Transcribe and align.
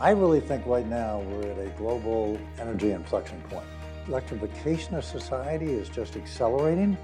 I 0.00 0.10
really 0.10 0.40
think 0.40 0.66
right 0.66 0.86
now 0.86 1.20
we're 1.20 1.52
at 1.52 1.58
a 1.58 1.70
global 1.78 2.36
energy 2.58 2.90
inflection 2.90 3.40
point. 3.42 3.66
Electrification 4.08 4.96
of 4.96 5.04
society 5.04 5.72
is 5.72 5.88
just 5.88 6.16
accelerating. 6.16 6.98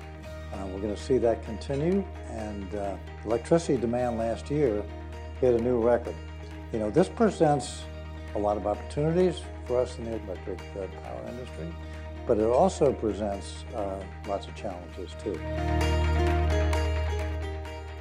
Uh, 0.53 0.67
we're 0.67 0.81
going 0.81 0.95
to 0.95 1.01
see 1.01 1.17
that 1.19 1.45
continue. 1.45 2.05
And 2.31 2.75
uh, 2.75 2.97
electricity 3.25 3.79
demand 3.81 4.19
last 4.19 4.51
year 4.51 4.83
hit 5.41 5.55
a 5.55 5.63
new 5.63 5.81
record. 5.81 6.17
You 6.73 6.81
know, 6.81 6.91
this 6.91 7.09
presents 7.09 7.85
a 8.35 8.39
lot 8.39 8.57
of 8.57 8.67
opportunities 8.67 9.41
for 9.67 9.81
us 9.81 9.97
in 9.99 10.07
the 10.07 10.17
electric 10.25 10.61
uh, 10.77 10.87
power 11.05 11.25
industry, 11.29 11.73
but 12.27 12.39
it 12.39 12.47
also 12.47 12.93
presents 12.93 13.65
uh, 13.75 14.03
lots 14.27 14.49
of 14.49 14.57
challenges 14.57 15.15
too. 15.23 15.39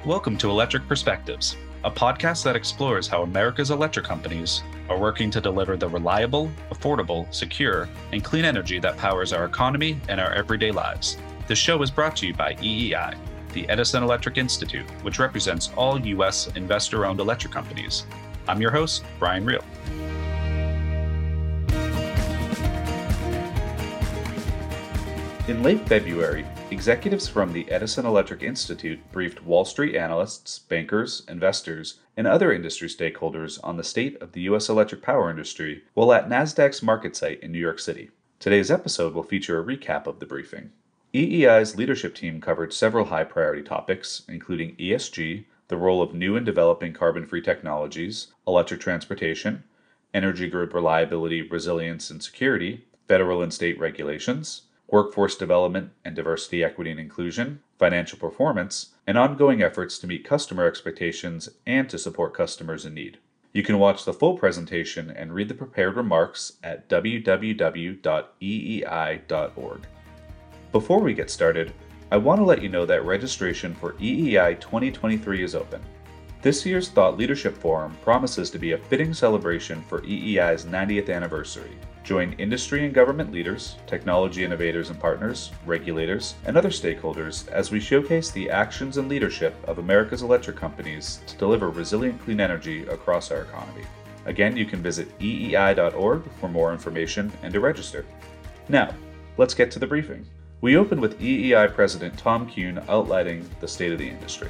Welcome 0.04 0.36
to 0.38 0.50
Electric 0.50 0.88
Perspectives, 0.88 1.56
a 1.82 1.90
podcast 1.90 2.44
that 2.44 2.56
explores 2.56 3.08
how 3.08 3.22
America's 3.22 3.70
electric 3.70 4.04
companies 4.04 4.62
are 4.90 4.98
working 4.98 5.30
to 5.30 5.40
deliver 5.40 5.78
the 5.78 5.88
reliable, 5.88 6.50
affordable, 6.70 7.32
secure, 7.32 7.88
and 8.12 8.22
clean 8.22 8.44
energy 8.44 8.78
that 8.78 8.98
powers 8.98 9.32
our 9.32 9.46
economy 9.46 9.98
and 10.08 10.20
our 10.20 10.32
everyday 10.32 10.70
lives. 10.70 11.16
The 11.46 11.54
show 11.54 11.80
is 11.82 11.90
brought 11.90 12.16
to 12.16 12.26
you 12.26 12.34
by 12.34 12.54
EEI, 12.56 13.16
the 13.54 13.66
Edison 13.70 14.02
Electric 14.02 14.36
Institute, 14.36 14.88
which 15.02 15.18
represents 15.18 15.70
all 15.74 15.98
U.S. 15.98 16.48
investor 16.54 17.06
owned 17.06 17.18
electric 17.18 17.52
companies. 17.52 18.04
I'm 18.46 18.60
your 18.60 18.70
host, 18.70 19.02
Brian 19.18 19.46
Reil. 19.46 19.64
In 25.48 25.62
late 25.62 25.88
February, 25.88 26.46
executives 26.72 27.26
from 27.26 27.52
the 27.52 27.70
Edison 27.70 28.06
Electric 28.06 28.42
Institute 28.42 29.00
briefed 29.10 29.42
Wall 29.44 29.64
Street 29.64 29.96
analysts, 29.96 30.60
bankers, 30.60 31.22
investors, 31.28 31.98
and 32.16 32.26
other 32.26 32.52
industry 32.52 32.88
stakeholders 32.88 33.58
on 33.62 33.76
the 33.76 33.84
state 33.84 34.20
of 34.22 34.32
the 34.32 34.42
U.S. 34.42 34.68
electric 34.68 35.02
power 35.02 35.30
industry 35.30 35.82
while 35.94 36.12
at 36.12 36.28
NASDAQ's 36.28 36.82
market 36.82 37.16
site 37.16 37.40
in 37.40 37.50
New 37.50 37.58
York 37.58 37.78
City. 37.80 38.10
Today's 38.38 38.70
episode 38.70 39.14
will 39.14 39.22
feature 39.22 39.60
a 39.60 39.64
recap 39.64 40.06
of 40.06 40.20
the 40.20 40.26
briefing. 40.26 40.70
EEI's 41.12 41.76
leadership 41.76 42.14
team 42.14 42.40
covered 42.40 42.72
several 42.72 43.06
high 43.06 43.24
priority 43.24 43.62
topics, 43.62 44.22
including 44.28 44.76
ESG, 44.76 45.44
the 45.68 45.76
role 45.76 46.00
of 46.00 46.14
new 46.14 46.36
and 46.36 46.46
developing 46.46 46.92
carbon 46.92 47.26
free 47.26 47.42
technologies, 47.42 48.28
electric 48.46 48.80
transportation, 48.80 49.64
energy 50.14 50.48
grid 50.48 50.72
reliability, 50.72 51.42
resilience, 51.42 52.10
and 52.10 52.22
security, 52.22 52.86
federal 53.08 53.42
and 53.42 53.52
state 53.52 53.78
regulations, 53.78 54.62
workforce 54.90 55.36
development 55.36 55.90
and 56.04 56.16
diversity, 56.16 56.64
equity, 56.64 56.90
and 56.90 57.00
inclusion, 57.00 57.60
financial 57.78 58.18
performance, 58.18 58.90
and 59.06 59.16
ongoing 59.16 59.62
efforts 59.62 59.98
to 59.98 60.06
meet 60.06 60.24
customer 60.24 60.66
expectations 60.66 61.48
and 61.66 61.88
to 61.88 61.98
support 61.98 62.34
customers 62.34 62.84
in 62.84 62.94
need. 62.94 63.18
You 63.52 63.62
can 63.62 63.78
watch 63.78 64.04
the 64.04 64.12
full 64.12 64.38
presentation 64.38 65.10
and 65.10 65.34
read 65.34 65.48
the 65.48 65.54
prepared 65.54 65.96
remarks 65.96 66.52
at 66.62 66.88
www.eei.org. 66.88 67.96
Before 70.72 71.00
we 71.00 71.14
get 71.14 71.30
started, 71.30 71.72
I 72.12 72.16
want 72.16 72.38
to 72.38 72.44
let 72.44 72.62
you 72.62 72.68
know 72.68 72.86
that 72.86 73.04
registration 73.04 73.74
for 73.74 73.94
EEI 73.94 74.60
2023 74.60 75.42
is 75.42 75.54
open. 75.56 75.82
This 76.42 76.64
year's 76.64 76.88
Thought 76.88 77.18
Leadership 77.18 77.56
Forum 77.56 77.96
promises 78.02 78.50
to 78.50 78.58
be 78.58 78.72
a 78.72 78.78
fitting 78.78 79.12
celebration 79.12 79.82
for 79.82 80.00
EEI's 80.02 80.64
90th 80.64 81.14
anniversary. 81.14 81.76
Join 82.02 82.32
industry 82.34 82.84
and 82.84 82.94
government 82.94 83.30
leaders, 83.30 83.76
technology 83.86 84.42
innovators 84.42 84.90
and 84.90 84.98
partners, 84.98 85.50
regulators, 85.66 86.34
and 86.46 86.56
other 86.56 86.70
stakeholders 86.70 87.46
as 87.48 87.70
we 87.70 87.78
showcase 87.78 88.30
the 88.30 88.50
actions 88.50 88.96
and 88.96 89.08
leadership 89.08 89.54
of 89.68 89.78
America's 89.78 90.22
electric 90.22 90.56
companies 90.56 91.20
to 91.26 91.36
deliver 91.36 91.68
resilient 91.68 92.20
clean 92.22 92.40
energy 92.40 92.86
across 92.86 93.30
our 93.30 93.42
economy. 93.42 93.84
Again, 94.24 94.56
you 94.56 94.64
can 94.64 94.82
visit 94.82 95.16
eei.org 95.18 96.22
for 96.40 96.48
more 96.48 96.72
information 96.72 97.30
and 97.42 97.52
to 97.52 97.60
register. 97.60 98.04
Now, 98.68 98.94
let's 99.36 99.54
get 99.54 99.70
to 99.72 99.78
the 99.78 99.86
briefing. 99.86 100.26
We 100.62 100.76
open 100.76 101.00
with 101.00 101.18
EEI 101.20 101.72
President 101.74 102.18
Tom 102.18 102.50
Kuhn 102.50 102.82
outlining 102.88 103.48
the 103.60 103.68
state 103.68 103.92
of 103.92 103.98
the 103.98 104.08
industry. 104.08 104.48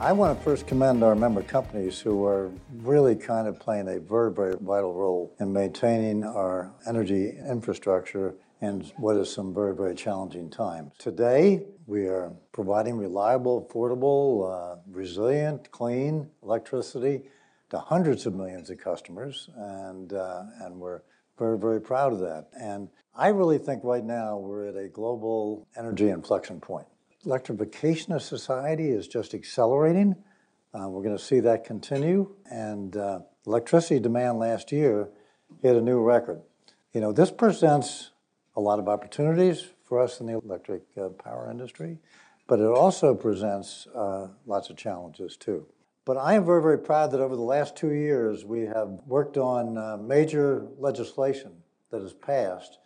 I 0.00 0.12
want 0.12 0.38
to 0.38 0.44
first 0.44 0.68
commend 0.68 1.02
our 1.02 1.16
member 1.16 1.42
companies 1.42 1.98
who 1.98 2.24
are 2.24 2.52
really 2.70 3.16
kind 3.16 3.48
of 3.48 3.58
playing 3.58 3.88
a 3.88 3.98
very, 3.98 4.30
very 4.30 4.54
vital 4.60 4.94
role 4.94 5.34
in 5.40 5.52
maintaining 5.52 6.22
our 6.22 6.72
energy 6.86 7.36
infrastructure 7.50 8.36
in 8.60 8.82
what 8.98 9.16
is 9.16 9.28
some 9.28 9.52
very, 9.52 9.74
very 9.74 9.96
challenging 9.96 10.50
times. 10.50 10.92
Today, 10.98 11.64
we 11.86 12.06
are 12.06 12.32
providing 12.52 12.96
reliable, 12.96 13.68
affordable, 13.68 14.46
uh, 14.46 14.76
resilient, 14.88 15.68
clean 15.72 16.30
electricity 16.44 17.22
to 17.70 17.80
hundreds 17.80 18.24
of 18.24 18.36
millions 18.36 18.70
of 18.70 18.78
customers, 18.78 19.50
and, 19.56 20.12
uh, 20.12 20.44
and 20.60 20.78
we're 20.78 21.00
very, 21.40 21.58
very 21.58 21.80
proud 21.80 22.12
of 22.12 22.20
that. 22.20 22.46
And 22.56 22.88
I 23.16 23.28
really 23.28 23.58
think 23.58 23.82
right 23.82 24.04
now 24.04 24.38
we're 24.38 24.68
at 24.68 24.76
a 24.76 24.86
global 24.86 25.66
energy 25.76 26.08
inflection 26.10 26.60
point 26.60 26.86
electrification 27.24 28.12
of 28.12 28.22
society 28.22 28.90
is 28.90 29.08
just 29.08 29.34
accelerating. 29.34 30.16
Uh, 30.74 30.88
we're 30.88 31.02
going 31.02 31.16
to 31.16 31.22
see 31.22 31.40
that 31.40 31.64
continue. 31.64 32.34
And 32.50 32.96
uh, 32.96 33.20
electricity 33.46 34.00
demand 34.00 34.38
last 34.38 34.70
year 34.72 35.08
hit 35.62 35.76
a 35.76 35.80
new 35.80 36.00
record. 36.00 36.40
You 36.92 37.00
know, 37.00 37.12
this 37.12 37.30
presents 37.30 38.10
a 38.56 38.60
lot 38.60 38.78
of 38.78 38.88
opportunities 38.88 39.66
for 39.84 40.00
us 40.00 40.20
in 40.20 40.26
the 40.26 40.40
electric 40.44 40.82
uh, 41.00 41.08
power 41.08 41.50
industry, 41.50 41.98
but 42.46 42.60
it 42.60 42.66
also 42.66 43.14
presents 43.14 43.86
uh, 43.94 44.28
lots 44.46 44.70
of 44.70 44.76
challenges 44.76 45.36
too. 45.36 45.66
But 46.04 46.16
I 46.16 46.34
am 46.34 46.44
very, 46.46 46.62
very 46.62 46.78
proud 46.78 47.10
that 47.12 47.20
over 47.20 47.36
the 47.36 47.42
last 47.42 47.76
two 47.76 47.92
years 47.92 48.44
we 48.44 48.62
have 48.62 48.88
worked 49.06 49.36
on 49.36 49.76
uh, 49.76 49.96
major 49.98 50.66
legislation 50.78 51.52
that 51.90 52.00
has 52.00 52.14
passed 52.14 52.78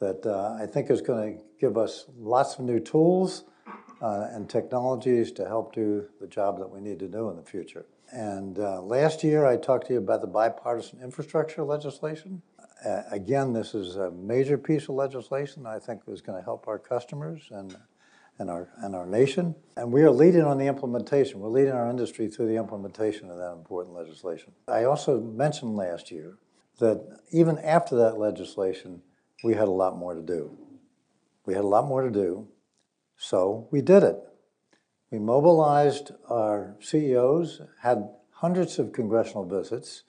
that 0.00 0.26
uh, 0.26 0.56
I 0.60 0.66
think 0.66 0.90
is 0.90 1.00
going 1.00 1.38
to 1.38 1.44
give 1.60 1.78
us 1.78 2.06
lots 2.18 2.58
of 2.58 2.64
new 2.64 2.80
tools 2.80 3.44
uh, 4.00 4.28
and 4.32 4.48
technologies 4.48 5.32
to 5.32 5.46
help 5.46 5.74
do 5.74 6.06
the 6.20 6.26
job 6.26 6.58
that 6.58 6.68
we 6.68 6.80
need 6.80 6.98
to 6.98 7.08
do 7.08 7.30
in 7.30 7.36
the 7.36 7.42
future. 7.42 7.86
And 8.12 8.58
uh, 8.58 8.82
last 8.82 9.24
year, 9.24 9.46
I 9.46 9.56
talked 9.56 9.86
to 9.88 9.94
you 9.94 9.98
about 9.98 10.20
the 10.20 10.26
bipartisan 10.26 11.00
infrastructure 11.02 11.62
legislation. 11.62 12.42
Uh, 12.84 13.02
again, 13.10 13.52
this 13.52 13.74
is 13.74 13.96
a 13.96 14.10
major 14.10 14.58
piece 14.58 14.84
of 14.84 14.90
legislation 14.90 15.66
I 15.66 15.78
think 15.78 16.02
is 16.06 16.20
going 16.20 16.38
to 16.38 16.44
help 16.44 16.68
our 16.68 16.78
customers 16.78 17.48
and, 17.50 17.76
and, 18.38 18.50
our, 18.50 18.68
and 18.78 18.94
our 18.94 19.06
nation. 19.06 19.54
And 19.76 19.90
we 19.90 20.02
are 20.02 20.10
leading 20.10 20.42
on 20.42 20.58
the 20.58 20.66
implementation. 20.66 21.40
We're 21.40 21.48
leading 21.48 21.72
our 21.72 21.88
industry 21.88 22.28
through 22.28 22.48
the 22.48 22.56
implementation 22.56 23.30
of 23.30 23.38
that 23.38 23.52
important 23.52 23.96
legislation. 23.96 24.52
I 24.68 24.84
also 24.84 25.20
mentioned 25.20 25.76
last 25.76 26.10
year 26.10 26.36
that 26.78 27.20
even 27.30 27.58
after 27.58 27.96
that 27.96 28.18
legislation, 28.18 29.00
we 29.42 29.54
had 29.54 29.68
a 29.68 29.72
lot 29.72 29.96
more 29.96 30.14
to 30.14 30.22
do. 30.22 30.56
We 31.46 31.54
had 31.54 31.64
a 31.64 31.68
lot 31.68 31.86
more 31.86 32.02
to 32.02 32.10
do. 32.10 32.48
So 33.16 33.68
we 33.70 33.80
did 33.80 34.02
it. 34.02 34.16
We 35.10 35.18
mobilized 35.18 36.12
our 36.28 36.76
CEOs, 36.80 37.60
had 37.80 38.08
hundreds 38.30 38.78
of 38.78 38.92
congressional 38.92 39.44
visits. 39.44 40.02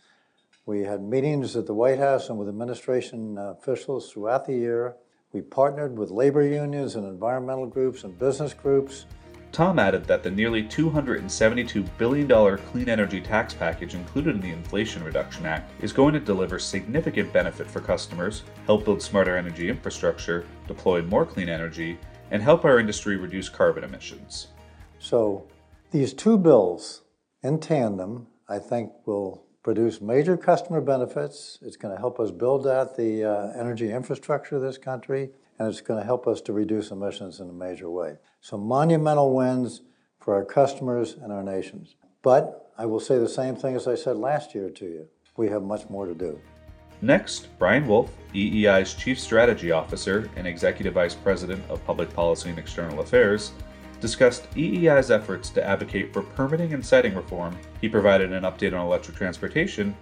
We 0.66 0.82
had 0.82 1.04
meetings 1.04 1.56
at 1.56 1.68
the 1.68 1.74
White 1.74 2.00
House 2.00 2.30
and 2.30 2.40
with 2.40 2.50
administration 2.50 3.38
officials 3.38 4.12
throughout 4.12 4.46
the 4.46 4.56
year. 4.56 4.96
We 5.32 5.42
partnered 5.42 5.98
with 5.98 6.10
labor 6.10 6.44
unions 6.44 6.96
and 6.96 7.06
environmental 7.06 7.68
groups 7.68 8.04
and 8.04 8.18
business 8.18 8.54
groups. 8.54 9.06
Tom 9.52 9.80
added 9.80 10.04
that 10.06 10.22
the 10.22 10.32
nearly 10.32 10.64
$272 10.64 11.88
billion 11.98 12.58
clean 12.58 12.90
energy 12.90 13.22
tax 13.22 13.54
package 13.54 13.94
included 13.94 14.36
in 14.36 14.42
the 14.42 14.52
Inflation 14.52 15.02
Reduction 15.04 15.46
Act 15.46 15.72
is 15.82 15.94
going 15.94 16.14
to 16.14 16.20
deliver 16.20 16.60
significant 16.60 17.32
benefit 17.32 17.68
for 17.68 17.80
customers, 17.80 18.44
help 18.66 18.84
build 18.84 19.02
smarter 19.02 19.38
energy 19.38 19.70
infrastructure, 19.70 20.46
deploy 20.68 21.02
more 21.04 21.26
clean 21.26 21.48
energy, 21.48 21.98
and 22.32 22.42
help 22.42 22.66
our 22.66 22.80
industry 22.80 23.18
reduce 23.18 23.50
carbon 23.50 23.84
emissions. 23.84 24.48
So, 25.00 25.48
these 25.92 26.14
two 26.14 26.38
bills 26.38 27.04
in 27.44 27.60
tandem, 27.60 28.28
I 28.50 28.60
think, 28.60 28.92
will 29.06 29.46
produce 29.64 30.02
major 30.02 30.36
customer 30.36 30.82
benefits. 30.82 31.60
It's 31.62 31.78
going 31.78 31.94
to 31.94 32.00
help 32.00 32.20
us 32.20 32.32
build 32.32 32.68
out 32.68 32.98
the 32.98 33.24
uh, 33.24 33.60
energy 33.60 33.92
infrastructure 33.92 34.58
of 34.58 34.62
this 34.62 34.78
country, 34.78 35.30
and 35.58 35.68
it's 35.68 35.82
going 35.82 36.00
to 36.00 36.06
help 36.06 36.28
us 36.28 36.42
to 36.42 36.54
reduce 36.54 36.92
emissions 36.92 37.40
in 37.40 37.50
a 37.50 37.54
major 37.54 37.90
way. 37.90 38.18
So, 38.42 38.58
monumental 38.58 39.34
wins 39.36 39.82
for 40.20 40.36
our 40.36 40.46
customers 40.46 41.14
and 41.14 41.32
our 41.32 41.44
nations. 41.44 41.96
But 42.22 42.72
I 42.78 42.88
will 42.88 43.00
say 43.00 43.20
the 43.20 43.30
same 43.30 43.56
thing 43.56 43.76
as 43.76 43.88
I 43.88 43.96
said 43.96 44.18
last 44.18 44.56
year 44.56 44.70
to 44.70 44.86
you 44.86 45.08
we 45.38 45.50
have 45.50 45.64
much 45.64 45.90
more 45.90 46.06
to 46.06 46.16
do. 46.16 46.40
Next, 47.02 47.50
Brian 47.60 47.88
Wolff, 47.88 48.10
EEI's 48.34 48.94
Chief 48.94 49.20
Strategy 49.20 49.72
Officer 49.72 50.30
and 50.36 50.48
Executive 50.48 50.94
Vice 50.94 51.14
President 51.16 51.64
of 51.70 51.86
Public 51.86 52.12
Policy 52.14 52.50
and 52.50 52.60
External 52.60 53.02
Affairs, 53.02 53.52
discussed 54.00 54.50
EEI's 54.52 55.12
efforts 55.12 55.50
to 55.50 55.64
advocate 55.64 56.14
for 56.14 56.22
permitting 56.22 56.74
and 56.74 56.86
siting 56.86 57.16
reform. 57.16 57.58
He 57.82 57.90
provided 57.90 58.32
an 58.32 58.44
update 58.44 58.74
on 58.74 58.86
electric 58.86 59.18
transportation 59.18 59.96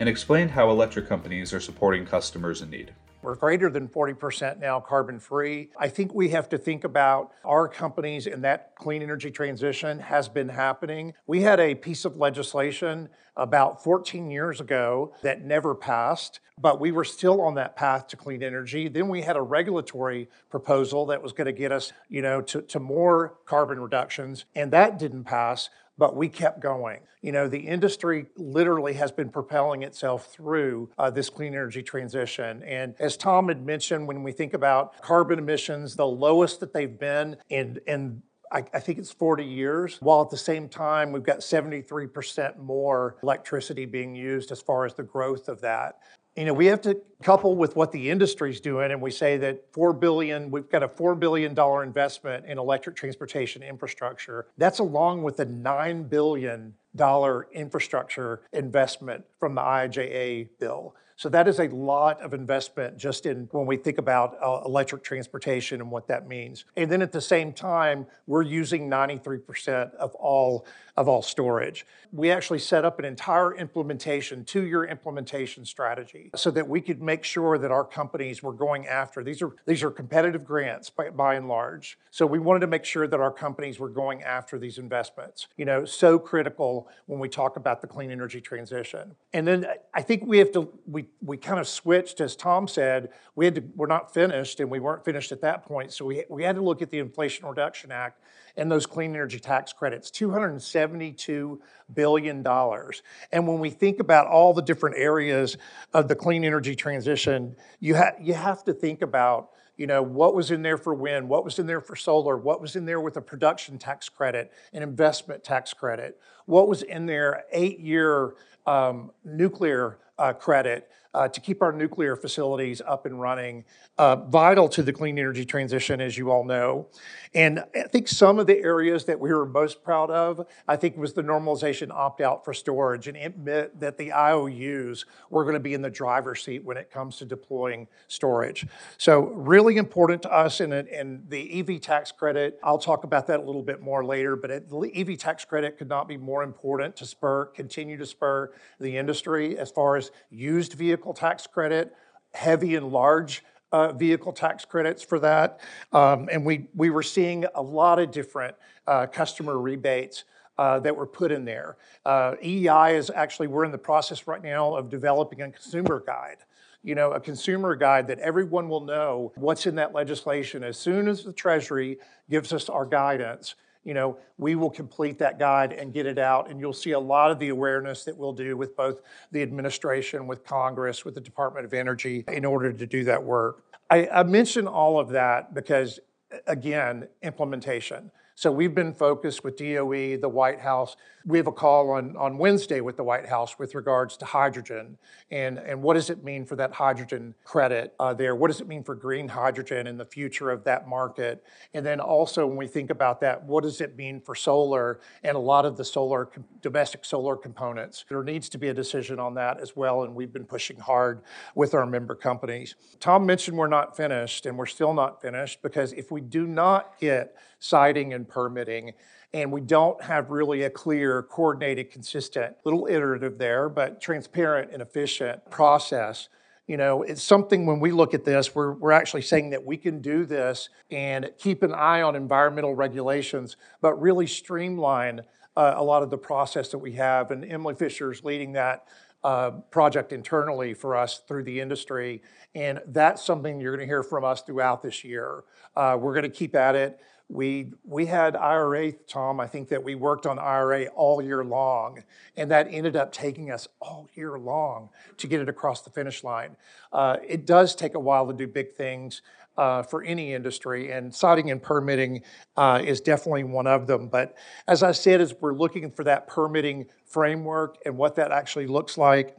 and 0.00 0.08
explained 0.08 0.50
how 0.50 0.70
electric 0.70 1.08
companies 1.08 1.52
are 1.52 1.60
supporting 1.60 2.04
customers 2.04 2.62
in 2.62 2.70
need. 2.70 2.92
We're 3.22 3.34
greater 3.34 3.68
than 3.68 3.86
40% 3.86 4.60
now 4.60 4.80
carbon 4.80 5.18
free. 5.18 5.68
I 5.78 5.88
think 5.88 6.14
we 6.14 6.30
have 6.30 6.48
to 6.48 6.58
think 6.58 6.84
about 6.84 7.32
our 7.44 7.68
companies 7.68 8.26
and 8.26 8.42
that 8.44 8.74
clean 8.76 9.02
energy 9.02 9.30
transition 9.30 9.98
has 9.98 10.26
been 10.26 10.48
happening. 10.48 11.12
We 11.26 11.42
had 11.42 11.60
a 11.60 11.74
piece 11.74 12.06
of 12.06 12.16
legislation 12.16 13.10
about 13.36 13.82
14 13.82 14.30
years 14.30 14.60
ago 14.60 15.14
that 15.22 15.44
never 15.44 15.74
passed, 15.74 16.40
but 16.58 16.80
we 16.80 16.92
were 16.92 17.04
still 17.04 17.40
on 17.40 17.54
that 17.54 17.76
path 17.76 18.06
to 18.08 18.16
clean 18.16 18.42
energy. 18.42 18.88
Then 18.88 19.08
we 19.08 19.22
had 19.22 19.36
a 19.36 19.42
regulatory 19.42 20.28
proposal 20.50 21.06
that 21.06 21.22
was 21.22 21.32
going 21.32 21.46
to 21.46 21.52
get 21.52 21.72
us, 21.72 21.92
you 22.08 22.22
know, 22.22 22.40
to, 22.42 22.62
to 22.62 22.80
more 22.80 23.38
carbon 23.46 23.80
reductions, 23.80 24.44
and 24.54 24.72
that 24.72 24.98
didn't 24.98 25.24
pass 25.24 25.70
but 26.00 26.16
we 26.16 26.30
kept 26.30 26.60
going. 26.60 27.00
You 27.20 27.30
know, 27.30 27.46
the 27.46 27.58
industry 27.58 28.24
literally 28.34 28.94
has 28.94 29.12
been 29.12 29.28
propelling 29.28 29.82
itself 29.82 30.32
through 30.32 30.88
uh, 30.98 31.10
this 31.10 31.28
clean 31.28 31.52
energy 31.52 31.82
transition. 31.82 32.62
And 32.62 32.94
as 32.98 33.18
Tom 33.18 33.48
had 33.48 33.66
mentioned, 33.66 34.08
when 34.08 34.22
we 34.22 34.32
think 34.32 34.54
about 34.54 34.98
carbon 35.02 35.38
emissions, 35.38 35.96
the 35.96 36.06
lowest 36.06 36.58
that 36.60 36.72
they've 36.72 36.98
been 36.98 37.36
in, 37.50 37.80
in 37.86 38.22
I, 38.52 38.64
I, 38.74 38.80
think 38.80 38.98
it's 38.98 39.12
40 39.12 39.44
years, 39.44 39.98
while 40.00 40.22
at 40.22 40.30
the 40.30 40.36
same 40.36 40.68
time, 40.68 41.12
we've 41.12 41.22
got 41.22 41.38
73% 41.38 42.58
more 42.58 43.16
electricity 43.22 43.86
being 43.86 44.14
used 44.14 44.50
as 44.50 44.60
far 44.60 44.84
as 44.84 44.94
the 44.94 45.02
growth 45.02 45.48
of 45.48 45.60
that. 45.60 46.00
You 46.36 46.44
know, 46.44 46.54
we 46.54 46.66
have 46.66 46.80
to 46.82 47.00
couple 47.22 47.56
with 47.56 47.76
what 47.76 47.92
the 47.92 48.08
industry's 48.08 48.60
doing, 48.60 48.92
and 48.92 49.00
we 49.00 49.10
say 49.10 49.36
that 49.38 49.72
four 49.72 49.92
billion, 49.92 50.50
we've 50.50 50.70
got 50.70 50.82
a 50.82 50.88
four 50.88 51.14
billion 51.14 51.54
dollar 51.54 51.82
investment 51.82 52.46
in 52.46 52.56
electric 52.56 52.96
transportation 52.96 53.62
infrastructure. 53.62 54.46
That's 54.56 54.78
along 54.78 55.22
with 55.22 55.40
a 55.40 55.44
nine 55.44 56.04
billion 56.04 56.74
dollar 56.96 57.48
infrastructure 57.52 58.42
investment 58.52 59.24
from 59.38 59.54
the 59.54 59.60
IIJA 59.60 60.48
bill. 60.58 60.94
So 61.20 61.28
that 61.28 61.46
is 61.48 61.60
a 61.60 61.68
lot 61.68 62.22
of 62.22 62.32
investment 62.32 62.96
just 62.96 63.26
in 63.26 63.46
when 63.52 63.66
we 63.66 63.76
think 63.76 63.98
about 63.98 64.38
uh, 64.42 64.62
electric 64.64 65.04
transportation 65.04 65.82
and 65.82 65.90
what 65.90 66.08
that 66.08 66.26
means. 66.26 66.64
And 66.78 66.90
then 66.90 67.02
at 67.02 67.12
the 67.12 67.20
same 67.20 67.52
time, 67.52 68.06
we're 68.26 68.40
using 68.40 68.88
93% 68.88 69.94
of 69.96 70.14
all 70.14 70.64
of 70.96 71.08
all 71.08 71.22
storage. 71.22 71.86
We 72.12 72.30
actually 72.30 72.58
set 72.58 72.84
up 72.84 72.98
an 72.98 73.04
entire 73.04 73.54
implementation, 73.54 74.44
two-year 74.44 74.84
implementation 74.84 75.64
strategy 75.64 76.30
so 76.36 76.50
that 76.50 76.68
we 76.68 76.80
could 76.80 77.00
make 77.00 77.24
sure 77.24 77.58
that 77.58 77.70
our 77.70 77.84
companies 77.84 78.42
were 78.42 78.52
going 78.52 78.86
after 78.86 79.22
these 79.22 79.42
are 79.42 79.52
these 79.66 79.82
are 79.82 79.90
competitive 79.90 80.44
grants 80.44 80.88
by, 80.90 81.10
by 81.10 81.34
and 81.34 81.48
large. 81.48 81.98
So 82.10 82.26
we 82.26 82.38
wanted 82.38 82.60
to 82.60 82.66
make 82.66 82.84
sure 82.84 83.06
that 83.06 83.20
our 83.20 83.30
companies 83.30 83.78
were 83.78 83.88
going 83.88 84.22
after 84.22 84.58
these 84.58 84.78
investments. 84.78 85.48
You 85.56 85.66
know, 85.66 85.84
so 85.84 86.18
critical 86.18 86.88
when 87.06 87.20
we 87.20 87.28
talk 87.28 87.56
about 87.56 87.82
the 87.82 87.86
clean 87.86 88.10
energy 88.10 88.40
transition. 88.40 89.16
And 89.34 89.46
then 89.46 89.66
I 89.94 90.02
think 90.02 90.24
we 90.26 90.38
have 90.38 90.52
to 90.52 90.70
we 90.86 91.06
we 91.22 91.36
kind 91.36 91.60
of 91.60 91.68
switched, 91.68 92.20
as 92.20 92.36
Tom 92.36 92.66
said, 92.66 93.10
we 93.34 93.44
had 93.44 93.54
to, 93.56 93.62
we're 93.74 93.86
not 93.86 94.12
finished 94.12 94.60
and 94.60 94.70
we 94.70 94.80
weren't 94.80 95.04
finished 95.04 95.32
at 95.32 95.40
that 95.42 95.64
point. 95.64 95.92
So 95.92 96.04
we, 96.04 96.24
we 96.28 96.42
had 96.42 96.56
to 96.56 96.62
look 96.62 96.82
at 96.82 96.90
the 96.90 96.98
Inflation 96.98 97.46
Reduction 97.46 97.92
Act 97.92 98.22
and 98.56 98.70
those 98.70 98.86
clean 98.86 99.14
energy 99.14 99.38
tax 99.38 99.72
credits, 99.72 100.10
$272 100.10 101.58
billion. 101.94 102.46
And 102.46 103.48
when 103.48 103.58
we 103.58 103.70
think 103.70 104.00
about 104.00 104.26
all 104.26 104.52
the 104.52 104.62
different 104.62 104.96
areas 104.98 105.56
of 105.94 106.08
the 106.08 106.14
clean 106.14 106.44
energy 106.44 106.74
transition, 106.74 107.56
you, 107.78 107.96
ha- 107.96 108.16
you 108.20 108.34
have 108.34 108.64
to 108.64 108.72
think 108.72 109.02
about 109.02 109.50
you 109.80 109.86
know, 109.86 110.02
what 110.02 110.34
was 110.34 110.50
in 110.50 110.60
there 110.60 110.76
for 110.76 110.92
wind, 110.92 111.26
what 111.26 111.42
was 111.42 111.58
in 111.58 111.66
there 111.66 111.80
for 111.80 111.96
solar, 111.96 112.36
what 112.36 112.60
was 112.60 112.76
in 112.76 112.84
there 112.84 113.00
with 113.00 113.16
a 113.16 113.20
production 113.22 113.78
tax 113.78 114.10
credit, 114.10 114.52
an 114.74 114.82
investment 114.82 115.42
tax 115.42 115.72
credit, 115.72 116.20
what 116.44 116.68
was 116.68 116.82
in 116.82 117.06
there, 117.06 117.44
eight 117.50 117.80
year 117.80 118.34
um, 118.66 119.10
nuclear 119.24 119.98
uh, 120.18 120.34
credit 120.34 120.90
uh, 121.12 121.28
to 121.28 121.40
keep 121.40 121.62
our 121.62 121.72
nuclear 121.72 122.16
facilities 122.16 122.80
up 122.86 123.06
and 123.06 123.20
running, 123.20 123.64
uh, 123.98 124.16
vital 124.16 124.68
to 124.68 124.82
the 124.82 124.92
clean 124.92 125.18
energy 125.18 125.44
transition, 125.44 126.00
as 126.00 126.16
you 126.16 126.30
all 126.30 126.44
know. 126.44 126.86
And 127.34 127.64
I 127.74 127.82
think 127.82 128.08
some 128.08 128.38
of 128.38 128.46
the 128.46 128.58
areas 128.58 129.04
that 129.06 129.18
we 129.18 129.32
were 129.32 129.46
most 129.46 129.82
proud 129.82 130.10
of, 130.10 130.46
I 130.68 130.76
think, 130.76 130.96
was 130.96 131.12
the 131.12 131.22
normalization 131.22 131.90
opt 131.90 132.20
out 132.20 132.44
for 132.44 132.54
storage 132.54 133.08
and 133.08 133.16
admit 133.16 133.78
that 133.80 133.98
the 133.98 134.12
IOUs 134.12 135.04
were 135.30 135.44
going 135.44 135.54
to 135.54 135.60
be 135.60 135.74
in 135.74 135.82
the 135.82 135.90
driver's 135.90 136.44
seat 136.44 136.64
when 136.64 136.76
it 136.76 136.90
comes 136.90 137.16
to 137.18 137.24
deploying 137.24 137.88
storage. 138.08 138.66
So, 138.96 139.20
really 139.20 139.76
important 139.76 140.22
to 140.22 140.32
us. 140.32 140.60
And, 140.60 140.72
and 140.72 141.28
the 141.28 141.60
EV 141.60 141.80
tax 141.80 142.12
credit, 142.12 142.58
I'll 142.62 142.78
talk 142.78 143.04
about 143.04 143.26
that 143.26 143.40
a 143.40 143.42
little 143.42 143.62
bit 143.62 143.80
more 143.80 144.04
later, 144.04 144.36
but 144.36 144.68
the 144.68 144.90
EV 144.94 145.18
tax 145.18 145.44
credit 145.44 145.76
could 145.76 145.88
not 145.88 146.06
be 146.06 146.16
more 146.16 146.42
important 146.42 146.96
to 146.96 147.06
spur, 147.06 147.46
continue 147.46 147.96
to 147.96 148.06
spur 148.06 148.52
the 148.78 148.96
industry 148.96 149.58
as 149.58 149.70
far 149.70 149.96
as 149.96 150.10
used 150.30 150.74
vehicles 150.74 150.99
vehicle 151.00 151.14
tax 151.14 151.46
credit, 151.46 151.94
heavy 152.34 152.74
and 152.74 152.92
large 152.92 153.42
uh, 153.72 153.90
vehicle 153.92 154.34
tax 154.34 154.66
credits 154.66 155.02
for 155.02 155.18
that. 155.18 155.58
Um, 155.94 156.28
and 156.30 156.44
we, 156.44 156.66
we 156.74 156.90
were 156.90 157.02
seeing 157.02 157.46
a 157.54 157.62
lot 157.62 157.98
of 157.98 158.10
different 158.10 158.54
uh, 158.86 159.06
customer 159.06 159.58
rebates 159.58 160.24
uh, 160.58 160.78
that 160.80 160.94
were 160.94 161.06
put 161.06 161.32
in 161.32 161.46
there. 161.46 161.78
Uh, 162.04 162.32
EEI 162.44 162.96
is 162.96 163.10
actually, 163.14 163.46
we're 163.46 163.64
in 163.64 163.72
the 163.72 163.78
process 163.78 164.26
right 164.26 164.42
now 164.42 164.74
of 164.74 164.90
developing 164.90 165.40
a 165.40 165.50
consumer 165.50 166.04
guide. 166.06 166.36
You 166.82 166.94
know, 166.94 167.12
a 167.12 167.20
consumer 167.20 167.74
guide 167.76 168.06
that 168.08 168.18
everyone 168.18 168.68
will 168.68 168.84
know 168.84 169.32
what's 169.36 169.66
in 169.66 169.76
that 169.76 169.94
legislation 169.94 170.62
as 170.62 170.76
soon 170.76 171.08
as 171.08 171.24
the 171.24 171.32
Treasury 171.32 171.96
gives 172.28 172.52
us 172.52 172.68
our 172.68 172.84
guidance 172.84 173.54
you 173.84 173.94
know, 173.94 174.18
we 174.36 174.54
will 174.54 174.70
complete 174.70 175.18
that 175.18 175.38
guide 175.38 175.72
and 175.72 175.92
get 175.92 176.06
it 176.06 176.18
out, 176.18 176.50
and 176.50 176.60
you'll 176.60 176.72
see 176.72 176.92
a 176.92 177.00
lot 177.00 177.30
of 177.30 177.38
the 177.38 177.48
awareness 177.48 178.04
that 178.04 178.16
we'll 178.16 178.32
do 178.32 178.56
with 178.56 178.76
both 178.76 179.00
the 179.32 179.42
administration, 179.42 180.26
with 180.26 180.44
Congress, 180.44 181.04
with 181.04 181.14
the 181.14 181.20
Department 181.20 181.64
of 181.64 181.72
Energy 181.72 182.24
in 182.28 182.44
order 182.44 182.72
to 182.72 182.86
do 182.86 183.04
that 183.04 183.22
work. 183.22 183.64
I, 183.88 184.06
I 184.08 184.22
mention 184.22 184.66
all 184.66 185.00
of 185.00 185.08
that 185.10 185.54
because, 185.54 185.98
again, 186.46 187.08
implementation. 187.22 188.10
So 188.34 188.50
we've 188.50 188.74
been 188.74 188.94
focused 188.94 189.44
with 189.44 189.56
DOE, 189.56 190.16
the 190.16 190.28
White 190.28 190.60
House. 190.60 190.96
We 191.26 191.38
have 191.38 191.46
a 191.46 191.52
call 191.52 191.90
on, 191.90 192.16
on 192.16 192.38
Wednesday 192.38 192.80
with 192.80 192.96
the 192.96 193.04
White 193.04 193.28
House 193.28 193.58
with 193.58 193.74
regards 193.74 194.16
to 194.18 194.24
hydrogen 194.24 194.96
and, 195.30 195.58
and 195.58 195.82
what 195.82 195.94
does 195.94 196.10
it 196.10 196.24
mean 196.24 196.44
for 196.44 196.56
that 196.56 196.72
hydrogen 196.72 197.34
credit 197.44 197.94
uh, 198.00 198.14
there? 198.14 198.34
What 198.34 198.48
does 198.48 198.60
it 198.60 198.66
mean 198.66 198.82
for 198.82 198.94
green 198.94 199.28
hydrogen 199.28 199.86
and 199.86 200.00
the 200.00 200.04
future 200.04 200.50
of 200.50 200.64
that 200.64 200.88
market? 200.88 201.44
And 201.74 201.84
then 201.84 202.00
also 202.00 202.46
when 202.46 202.56
we 202.56 202.66
think 202.66 202.90
about 202.90 203.20
that, 203.20 203.44
what 203.44 203.62
does 203.62 203.80
it 203.80 203.96
mean 203.96 204.20
for 204.20 204.34
solar 204.34 205.00
and 205.22 205.36
a 205.36 205.40
lot 205.40 205.66
of 205.66 205.76
the 205.76 205.84
solar, 205.84 206.28
domestic 206.62 207.04
solar 207.04 207.36
components? 207.36 208.04
There 208.08 208.22
needs 208.24 208.48
to 208.50 208.58
be 208.58 208.68
a 208.68 208.74
decision 208.74 209.20
on 209.20 209.34
that 209.34 209.60
as 209.60 209.76
well, 209.76 210.02
and 210.02 210.14
we've 210.14 210.32
been 210.32 210.46
pushing 210.46 210.78
hard 210.78 211.22
with 211.54 211.74
our 211.74 211.86
member 211.86 212.14
companies. 212.14 212.74
Tom 212.98 213.26
mentioned 213.26 213.56
we're 213.56 213.68
not 213.68 213.96
finished, 213.96 214.46
and 214.46 214.58
we're 214.58 214.66
still 214.66 214.94
not 214.94 215.20
finished 215.20 215.62
because 215.62 215.92
if 215.92 216.10
we 216.10 216.20
do 216.20 216.46
not 216.46 216.98
get 216.98 217.36
siting 217.60 218.14
and 218.14 218.28
permitting, 218.28 218.92
and 219.32 219.52
we 219.52 219.60
don't 219.60 220.02
have 220.02 220.30
really 220.30 220.62
a 220.62 220.70
clear, 220.70 221.22
coordinated, 221.22 221.90
consistent, 221.90 222.56
little 222.64 222.86
iterative 222.86 223.38
there, 223.38 223.68
but 223.68 224.00
transparent 224.00 224.72
and 224.72 224.82
efficient 224.82 225.48
process. 225.50 226.28
You 226.66 226.76
know, 226.76 227.02
it's 227.02 227.22
something 227.22 227.66
when 227.66 227.80
we 227.80 227.92
look 227.92 228.14
at 228.14 228.24
this, 228.24 228.54
we're, 228.54 228.72
we're 228.72 228.92
actually 228.92 229.22
saying 229.22 229.50
that 229.50 229.64
we 229.64 229.76
can 229.76 230.00
do 230.00 230.24
this 230.24 230.68
and 230.90 231.30
keep 231.38 231.62
an 231.62 231.74
eye 231.74 232.02
on 232.02 232.16
environmental 232.16 232.74
regulations, 232.74 233.56
but 233.80 233.94
really 234.00 234.26
streamline 234.26 235.22
uh, 235.56 235.74
a 235.76 235.82
lot 235.82 236.02
of 236.02 236.10
the 236.10 236.18
process 236.18 236.68
that 236.70 236.78
we 236.78 236.92
have. 236.92 237.30
And 237.30 237.44
Emily 237.44 237.74
Fisher 237.74 238.12
is 238.12 238.24
leading 238.24 238.52
that 238.52 238.86
uh, 239.22 239.50
project 239.70 240.12
internally 240.12 240.74
for 240.74 240.96
us 240.96 241.22
through 241.28 241.44
the 241.44 241.60
industry. 241.60 242.22
And 242.54 242.80
that's 242.86 243.22
something 243.22 243.60
you're 243.60 243.76
going 243.76 243.86
to 243.86 243.90
hear 243.90 244.02
from 244.02 244.24
us 244.24 244.42
throughout 244.42 244.82
this 244.82 245.04
year. 245.04 245.44
Uh, 245.76 245.98
we're 246.00 246.14
going 246.14 246.30
to 246.30 246.36
keep 246.36 246.54
at 246.54 246.74
it. 246.74 246.98
We, 247.30 247.72
we 247.84 248.06
had 248.06 248.34
IRA, 248.34 248.90
Tom, 248.90 249.38
I 249.38 249.46
think 249.46 249.68
that 249.68 249.84
we 249.84 249.94
worked 249.94 250.26
on 250.26 250.38
IRA 250.40 250.86
all 250.86 251.22
year 251.22 251.44
long, 251.44 252.02
and 252.36 252.50
that 252.50 252.66
ended 252.68 252.96
up 252.96 253.12
taking 253.12 253.52
us 253.52 253.68
all 253.80 254.08
year 254.14 254.36
long 254.36 254.88
to 255.18 255.28
get 255.28 255.40
it 255.40 255.48
across 255.48 255.82
the 255.82 255.90
finish 255.90 256.24
line. 256.24 256.56
Uh, 256.92 257.18
it 257.26 257.46
does 257.46 257.76
take 257.76 257.94
a 257.94 258.00
while 258.00 258.26
to 258.26 258.32
do 258.32 258.48
big 258.48 258.74
things 258.74 259.22
uh, 259.56 259.82
for 259.82 260.02
any 260.02 260.34
industry, 260.34 260.90
and 260.90 261.14
siting 261.14 261.52
and 261.52 261.62
permitting 261.62 262.22
uh, 262.56 262.82
is 262.84 263.00
definitely 263.00 263.44
one 263.44 263.68
of 263.68 263.86
them. 263.86 264.08
But 264.08 264.34
as 264.66 264.82
I 264.82 264.90
said, 264.90 265.20
as 265.20 265.32
we're 265.40 265.54
looking 265.54 265.90
for 265.92 266.02
that 266.04 266.26
permitting 266.26 266.86
framework 267.04 267.76
and 267.86 267.96
what 267.96 268.16
that 268.16 268.32
actually 268.32 268.66
looks 268.66 268.98
like, 268.98 269.38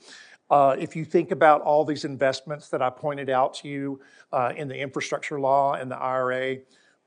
uh, 0.50 0.76
if 0.80 0.96
you 0.96 1.04
think 1.04 1.32
about 1.32 1.62
all 1.62 1.84
these 1.84 2.06
investments 2.06 2.70
that 2.70 2.82
I 2.82 2.90
pointed 2.90 3.30
out 3.30 3.54
to 3.56 3.68
you 3.68 4.00
uh, 4.32 4.54
in 4.56 4.68
the 4.68 4.78
infrastructure 4.78 5.40
law 5.40 5.74
and 5.74 5.92
the 5.92 5.98
IRA, 5.98 6.58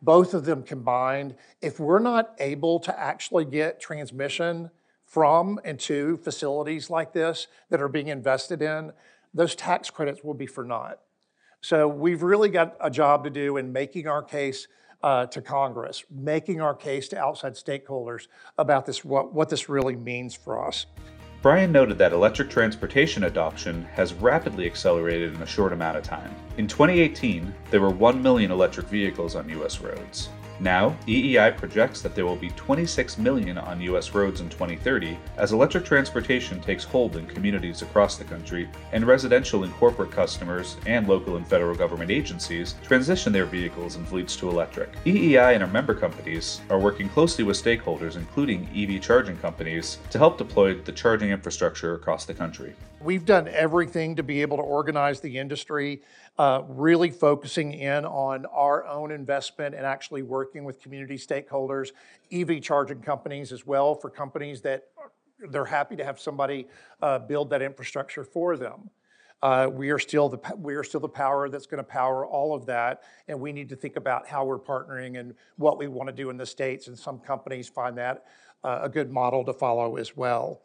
both 0.05 0.35
of 0.35 0.45
them 0.45 0.63
combined, 0.63 1.35
if 1.61 1.81
we're 1.81 1.99
not 1.99 2.35
able 2.39 2.79
to 2.81 2.99
actually 2.99 3.45
get 3.45 3.81
transmission 3.81 4.71
from 5.05 5.61
and 5.65 5.79
to 5.81 6.17
facilities 6.19 6.91
like 6.91 7.13
this 7.13 7.47
that 7.71 7.81
are 7.81 7.89
being 7.89 8.09
invested 8.09 8.63
in, 8.63 8.93
those 9.33 9.55
tax 9.55 9.91
credits 9.91 10.23
will 10.23 10.35
be 10.35 10.47
for 10.47 10.65
naught. 10.65 11.01
So 11.61 11.89
we've 11.89 12.23
really 12.23 12.51
got 12.51 12.77
a 12.81 12.91
job 12.91 13.25
to 13.25 13.31
do 13.31 13.57
in 13.57 13.73
making 13.73 14.07
our 14.07 14.23
case 14.23 14.69
uh, 15.03 15.27
to 15.27 15.41
Congress, 15.43 16.05
making 16.11 16.61
our 16.61 16.75
case 16.75 17.09
to 17.09 17.19
outside 17.19 17.55
stakeholders 17.55 18.29
about 18.59 18.87
this, 18.87 19.05
what, 19.05 19.33
what 19.33 19.49
this 19.49 19.69
really 19.69 19.97
means 19.97 20.35
for 20.35 20.67
us. 20.67 20.87
Brian 21.45 21.71
noted 21.71 21.99
that 21.99 22.15
electric 22.15 22.49
transportation 22.49 23.25
adoption 23.25 23.87
has 23.93 24.15
rapidly 24.15 24.65
accelerated 24.65 25.35
in 25.35 25.43
a 25.43 25.47
short 25.47 25.75
amount 25.75 25.95
of 25.95 26.03
time. 26.03 26.35
In 26.57 26.67
2018, 26.67 27.55
there 27.71 27.83
were 27.83 27.91
1 27.91 28.23
million 28.23 28.51
electric 28.51 28.87
vehicles 28.87 29.37
on 29.37 29.47
U.S. 29.51 29.79
roads. 29.83 30.31
Now, 30.61 30.97
EEI 31.07 31.57
projects 31.57 32.01
that 32.03 32.15
there 32.15 32.25
will 32.25 32.37
be 32.37 32.51
26 32.51 33.19
million 33.19 33.59
on 33.59 33.81
U.S. 33.81 34.15
roads 34.15 34.41
in 34.41 34.49
2030 34.49 35.19
as 35.37 35.53
electric 35.53 35.85
transportation 35.85 36.61
takes 36.61 36.85
hold 36.85 37.17
in 37.17 37.27
communities 37.27 37.83
across 37.83 38.17
the 38.17 38.25
country 38.25 38.69
and 38.93 39.05
residential 39.05 39.65
and 39.65 39.75
corporate 39.75 40.13
customers 40.13 40.77
and 40.87 41.09
local 41.09 41.37
and 41.37 41.47
federal 41.47 41.75
government 41.75 42.11
agencies 42.11 42.77
transition 42.85 43.33
their 43.33 43.47
vehicles 43.47 43.97
and 43.97 44.07
fleets 44.07 44.37
to 44.37 44.49
electric. 44.49 44.93
EEI 45.05 45.55
and 45.55 45.63
our 45.63 45.71
member 45.71 45.95
companies 45.95 46.61
are 46.71 46.79
working 46.79 47.09
closely 47.09 47.43
with 47.43 47.63
stakeholders, 47.63 48.17
including 48.17 48.69
EV 48.75 49.03
charging 49.03 49.37
companies, 49.39 49.99
to 50.11 50.19
help 50.19 50.39
deploy 50.39 50.75
the 50.75 50.93
charging 50.93 51.31
infrastructure 51.31 51.95
across 51.95 52.25
the 52.25 52.35
country. 52.35 52.75
We've 53.05 53.27
done 53.27 53.49
everything 53.49 54.17
to 54.17 54.23
be 54.23 54.41
able 54.41 54.57
to 54.57 54.63
organize 54.63 55.21
the 55.21 55.37
industry, 55.37 56.01
uh, 56.39 56.63
really 56.67 57.11
focusing 57.11 57.75
in 57.75 58.07
on 58.07 58.47
our 58.47 58.87
own 58.87 59.11
investment 59.11 59.75
and 59.75 59.85
actually 59.85 60.23
working 60.23 60.65
with 60.65 60.81
community 60.81 61.19
stakeholders, 61.19 61.91
EV 62.33 62.63
charging 62.63 63.03
companies 63.03 63.53
as 63.53 63.67
well, 63.67 63.95
for 63.95 64.09
companies 64.09 64.63
that 64.63 64.85
they're 65.51 65.67
happy 65.67 65.97
to 65.97 66.05
have 66.05 66.19
somebody 66.19 66.67
uh, 67.03 67.19
build 67.19 67.51
that 67.51 67.61
infrastructure 67.61 68.25
for 68.25 68.57
them. 68.57 68.89
Uh, 69.43 69.69
we 69.71 69.91
are 69.91 69.99
still 69.99 70.31
the 70.31 70.41
we 70.57 70.75
are 70.75 70.83
still 70.83 71.01
the 71.01 71.07
power 71.07 71.51
that's 71.51 71.67
going 71.67 71.77
to 71.77 71.85
power 71.85 72.25
all 72.25 72.55
of 72.55 72.65
that, 72.65 73.03
and 73.29 73.39
we 73.39 73.53
need 73.53 73.69
to 73.69 73.77
think 73.77 73.97
about 73.97 74.27
how 74.27 74.47
we're 74.47 74.59
partnering 74.59 75.21
and 75.21 75.35
what 75.57 75.77
we 75.77 75.89
want 75.89 76.09
to 76.09 76.15
do 76.15 76.31
in 76.31 76.39
the 76.39 76.47
states. 76.47 76.89
And 76.89 76.99
some 76.99 77.19
companies 77.19 77.69
find 77.69 77.99
that 77.99 78.25
uh, 78.65 78.79
a 78.81 78.89
good 78.89 79.13
model 79.13 79.45
to 79.45 79.53
follow 79.53 79.97
as 79.97 80.17
well. 80.17 80.63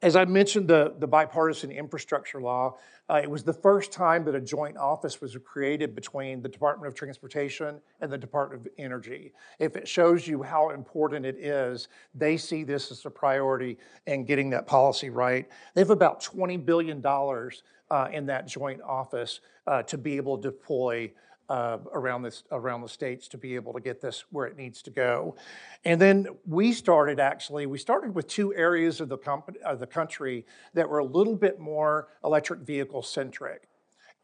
As 0.00 0.14
I 0.14 0.24
mentioned, 0.26 0.68
the, 0.68 0.94
the 1.00 1.08
bipartisan 1.08 1.72
infrastructure 1.72 2.40
law, 2.40 2.76
uh, 3.10 3.20
it 3.20 3.28
was 3.28 3.42
the 3.42 3.52
first 3.52 3.90
time 3.90 4.24
that 4.26 4.34
a 4.36 4.40
joint 4.40 4.76
office 4.76 5.20
was 5.20 5.36
created 5.44 5.96
between 5.96 6.40
the 6.40 6.48
Department 6.48 6.86
of 6.86 6.94
Transportation 6.94 7.80
and 8.00 8.12
the 8.12 8.18
Department 8.18 8.64
of 8.64 8.72
Energy. 8.78 9.32
If 9.58 9.74
it 9.74 9.88
shows 9.88 10.28
you 10.28 10.40
how 10.40 10.70
important 10.70 11.26
it 11.26 11.36
is, 11.36 11.88
they 12.14 12.36
see 12.36 12.62
this 12.62 12.92
as 12.92 13.04
a 13.06 13.10
priority 13.10 13.76
in 14.06 14.24
getting 14.24 14.50
that 14.50 14.68
policy 14.68 15.10
right. 15.10 15.48
They 15.74 15.80
have 15.80 15.90
about 15.90 16.22
$20 16.22 16.64
billion 16.64 17.04
uh, 17.04 18.08
in 18.12 18.26
that 18.26 18.46
joint 18.46 18.80
office 18.82 19.40
uh, 19.66 19.82
to 19.82 19.98
be 19.98 20.16
able 20.16 20.38
to 20.38 20.50
deploy 20.50 21.10
uh, 21.48 21.78
around 21.92 22.22
this 22.22 22.44
around 22.52 22.82
the 22.82 22.88
states 22.88 23.28
to 23.28 23.38
be 23.38 23.54
able 23.54 23.72
to 23.72 23.80
get 23.80 24.00
this 24.00 24.24
where 24.30 24.46
it 24.46 24.56
needs 24.56 24.82
to 24.82 24.90
go. 24.90 25.36
And 25.84 26.00
then 26.00 26.28
we 26.46 26.72
started 26.72 27.20
actually 27.20 27.66
we 27.66 27.78
started 27.78 28.14
with 28.14 28.26
two 28.28 28.54
areas 28.54 29.00
of 29.00 29.08
the 29.08 29.18
of 29.64 29.80
the 29.80 29.86
country 29.86 30.46
that 30.74 30.88
were 30.88 30.98
a 30.98 31.04
little 31.04 31.36
bit 31.36 31.58
more 31.58 32.08
electric 32.24 32.60
vehicle 32.60 33.02
centric. 33.02 33.68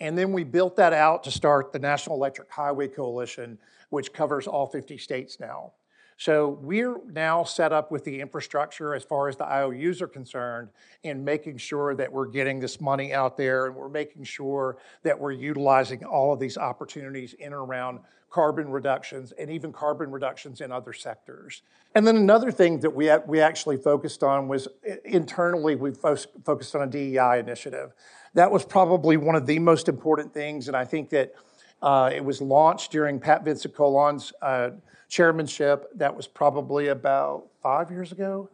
And 0.01 0.19
then 0.19 0.33
we 0.33 0.45
built 0.45 0.77
that 0.77 0.93
out 0.93 1.23
to 1.25 1.31
start 1.31 1.73
the 1.73 1.79
National 1.79 2.17
Electric 2.17 2.51
Highway 2.51 2.89
Coalition, 2.89 3.59
which 3.91 4.13
covers 4.13 4.49
all 4.49 4.67
50 4.67 4.99
states 4.99 5.39
now. 5.39 5.73
So 6.17 6.59
we're 6.63 7.01
now 7.11 7.43
set 7.43 7.73
up 7.73 7.91
with 7.91 8.05
the 8.05 8.21
infrastructure 8.21 8.95
as 8.95 9.03
far 9.03 9.29
as 9.29 9.37
the 9.37 9.45
IOUs 9.45 10.01
are 10.01 10.09
concerned 10.09 10.69
in 11.03 11.25
making 11.25 11.59
sure 11.59 11.95
that 11.97 12.13
we're 12.13 12.29
getting 12.29 12.61
this 12.61 12.81
money 12.81 13.13
out 13.13 13.37
there 13.37 13.67
and 13.67 13.75
we're 13.75 13.89
making 13.89 14.25
sure 14.25 14.79
that 15.03 15.19
we're 15.19 15.33
utilizing 15.33 16.05
all 16.05 16.33
of 16.33 16.39
these 16.39 16.57
opportunities 16.57 17.35
in 17.35 17.47
and 17.47 17.55
around 17.55 17.99
carbon 18.31 18.69
reductions 18.69 19.33
and 19.39 19.49
even 19.49 19.73
carbon 19.73 20.11
reductions 20.11 20.61
in 20.61 20.73
other 20.73 20.93
sectors. 20.93 21.63
And 21.95 22.05
then 22.05 22.17
another 22.17 22.51
thing 22.51 22.81
that 22.81 22.91
we, 22.91 23.09
we 23.27 23.41
actually 23.41 23.77
focused 23.77 24.25
on 24.25 24.49
was 24.49 24.67
internally, 25.05 25.77
we 25.77 25.93
focused 25.93 26.75
on 26.75 26.83
a 26.83 26.87
DEI 26.87 27.39
initiative. 27.39 27.93
That 28.35 28.51
was 28.51 28.65
probably 28.65 29.17
one 29.17 29.37
of 29.37 29.47
the 29.47 29.61
most 29.61 29.89
important 29.89 30.35
things, 30.35 30.67
and 30.67 30.77
I 30.77 30.85
think 30.85 31.11
that 31.11 31.35
uh, 31.81 32.11
it 32.13 32.25
was 32.25 32.41
launched 32.41 32.91
during 32.91 33.21
Pat 33.21 33.45
Vincent-Collawn's 33.45 34.33
uh, 34.43 34.71
chairmanship. 35.09 35.91
That 35.95 36.15
was 36.15 36.27
probably 36.27 36.89
about 36.89 37.47
five 37.63 37.91
years 37.91 38.13
ago. 38.13 38.51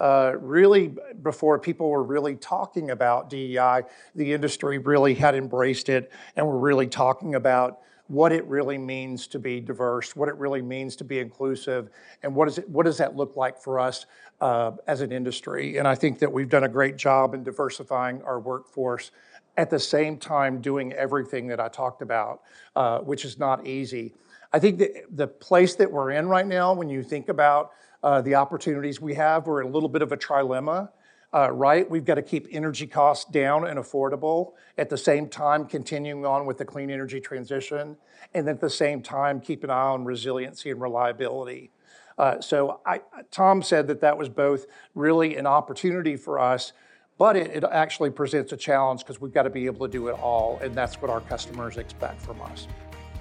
Uh, 0.00 0.32
really, 0.40 0.92
before 1.22 1.58
people 1.58 1.88
were 1.88 2.02
really 2.02 2.34
talking 2.34 2.90
about 2.90 3.30
DEI, 3.30 3.82
the 4.14 4.32
industry 4.32 4.78
really 4.78 5.14
had 5.14 5.34
embraced 5.34 5.88
it 5.88 6.10
and 6.36 6.46
were 6.46 6.58
really 6.58 6.88
talking 6.88 7.36
about 7.36 7.80
what 8.08 8.32
it 8.32 8.44
really 8.46 8.76
means 8.76 9.26
to 9.28 9.38
be 9.38 9.60
diverse, 9.60 10.14
what 10.14 10.28
it 10.28 10.36
really 10.36 10.60
means 10.60 10.94
to 10.96 11.04
be 11.04 11.20
inclusive, 11.20 11.88
and 12.22 12.34
what, 12.34 12.48
is 12.48 12.58
it, 12.58 12.68
what 12.68 12.84
does 12.84 12.98
that 12.98 13.16
look 13.16 13.36
like 13.36 13.58
for 13.58 13.80
us 13.80 14.06
uh, 14.40 14.72
as 14.86 15.00
an 15.00 15.10
industry. 15.10 15.78
And 15.78 15.88
I 15.88 15.94
think 15.94 16.18
that 16.18 16.30
we've 16.30 16.48
done 16.48 16.64
a 16.64 16.68
great 16.68 16.96
job 16.96 17.34
in 17.34 17.42
diversifying 17.42 18.22
our 18.22 18.40
workforce 18.40 19.10
at 19.56 19.70
the 19.70 19.78
same 19.78 20.18
time 20.18 20.60
doing 20.60 20.92
everything 20.92 21.46
that 21.46 21.60
I 21.60 21.68
talked 21.68 22.02
about, 22.02 22.42
uh, 22.76 22.98
which 22.98 23.24
is 23.24 23.38
not 23.38 23.66
easy. 23.66 24.12
I 24.54 24.60
think 24.60 24.78
that 24.78 24.92
the 25.10 25.26
place 25.26 25.74
that 25.74 25.90
we're 25.90 26.12
in 26.12 26.28
right 26.28 26.46
now, 26.46 26.74
when 26.74 26.88
you 26.88 27.02
think 27.02 27.28
about 27.28 27.72
uh, 28.04 28.20
the 28.20 28.36
opportunities 28.36 29.00
we 29.00 29.12
have, 29.14 29.48
we're 29.48 29.62
in 29.62 29.66
a 29.66 29.70
little 29.70 29.88
bit 29.88 30.00
of 30.00 30.12
a 30.12 30.16
trilemma. 30.16 30.90
Uh, 31.32 31.50
right? 31.50 31.90
We've 31.90 32.04
got 32.04 32.14
to 32.14 32.22
keep 32.22 32.46
energy 32.52 32.86
costs 32.86 33.28
down 33.28 33.66
and 33.66 33.80
affordable 33.80 34.52
at 34.78 34.88
the 34.88 34.96
same 34.96 35.28
time 35.28 35.66
continuing 35.66 36.24
on 36.24 36.46
with 36.46 36.58
the 36.58 36.64
clean 36.64 36.88
energy 36.88 37.20
transition, 37.20 37.96
and 38.32 38.48
at 38.48 38.60
the 38.60 38.70
same 38.70 39.02
time 39.02 39.40
keep 39.40 39.64
an 39.64 39.70
eye 39.70 39.88
on 39.88 40.04
resiliency 40.04 40.70
and 40.70 40.80
reliability. 40.80 41.72
Uh, 42.16 42.40
so 42.40 42.80
I, 42.86 43.00
Tom 43.32 43.60
said 43.60 43.88
that 43.88 44.00
that 44.02 44.16
was 44.16 44.28
both 44.28 44.66
really 44.94 45.34
an 45.34 45.48
opportunity 45.48 46.16
for 46.16 46.38
us, 46.38 46.72
but 47.18 47.36
it, 47.36 47.50
it 47.50 47.64
actually 47.64 48.10
presents 48.10 48.52
a 48.52 48.56
challenge 48.56 49.00
because 49.00 49.20
we've 49.20 49.34
got 49.34 49.42
to 49.42 49.50
be 49.50 49.66
able 49.66 49.84
to 49.88 49.92
do 49.92 50.06
it 50.06 50.12
all, 50.12 50.60
and 50.62 50.72
that's 50.72 51.02
what 51.02 51.10
our 51.10 51.22
customers 51.22 51.76
expect 51.76 52.20
from 52.20 52.40
us. 52.42 52.68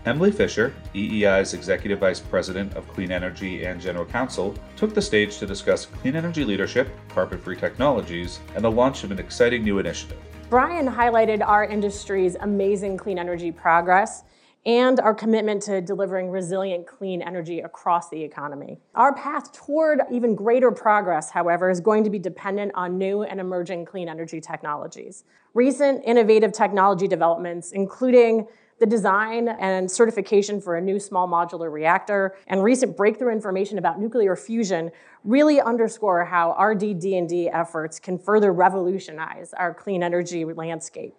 Emily 0.06 0.34
Fisher, 0.34 0.74
EEI's 0.94 1.54
Executive 1.54 2.00
Vice 2.00 2.20
President 2.20 2.74
of 2.74 2.86
Clean 2.90 3.10
Energy 3.10 3.64
and 3.64 3.80
General 3.80 4.04
Counsel, 4.04 4.54
took 4.76 4.94
the 4.94 5.02
stage 5.02 5.38
to 5.38 5.46
discuss 5.46 5.86
clean 5.86 6.18
energy 6.18 6.44
leadership, 6.44 6.90
carbon 7.08 7.40
free 7.40 7.56
technologies, 7.56 8.42
and 8.56 8.66
the 8.66 8.70
launch 8.70 9.06
of 9.06 9.12
an 9.12 9.20
exciting 9.20 9.64
new 9.64 9.80
initiative. 9.80 10.18
Brian 10.50 10.86
highlighted 10.86 11.42
our 11.42 11.64
industry's 11.64 12.36
amazing 12.42 12.98
clean 12.98 13.18
energy 13.18 13.50
progress 13.50 14.24
and 14.66 15.00
our 15.00 15.14
commitment 15.14 15.62
to 15.62 15.80
delivering 15.80 16.30
resilient 16.30 16.86
clean 16.86 17.22
energy 17.22 17.62
across 17.62 18.10
the 18.10 18.22
economy. 18.22 18.82
Our 18.96 19.14
path 19.16 19.54
toward 19.54 20.02
even 20.12 20.36
greater 20.36 20.72
progress, 20.72 21.32
however, 21.32 21.70
is 21.70 21.80
going 21.80 22.04
to 22.04 22.10
be 22.10 22.20
dependent 22.20 22.74
on 22.76 22.98
new 22.98 23.24
and 23.24 23.40
emerging 23.40 23.86
clean 23.86 24.10
energy 24.10 24.42
technologies. 24.42 25.24
Recent 25.54 26.04
innovative 26.06 26.52
technology 26.52 27.08
developments, 27.08 27.72
including 27.72 28.48
the 28.80 28.86
design 28.86 29.48
and 29.48 29.90
certification 29.90 30.60
for 30.62 30.76
a 30.76 30.82
new 30.82 31.00
small 31.00 31.28
modular 31.28 31.72
reactor, 31.72 32.36
and 32.48 32.64
recent 32.64 32.98
breakthrough 32.98 33.32
information 33.32 33.78
about 33.78 34.00
nuclear 34.00 34.36
fusion 34.36 34.92
really 35.24 35.62
underscore 35.62 36.26
how 36.26 36.52
our 36.54 36.76
DD&D 36.76 37.50
efforts 37.50 38.00
can 38.00 38.18
further 38.18 38.52
revolutionize 38.52 39.54
our 39.54 39.74
clean 39.74 40.04
energy 40.04 40.46
landscape. 40.46 41.16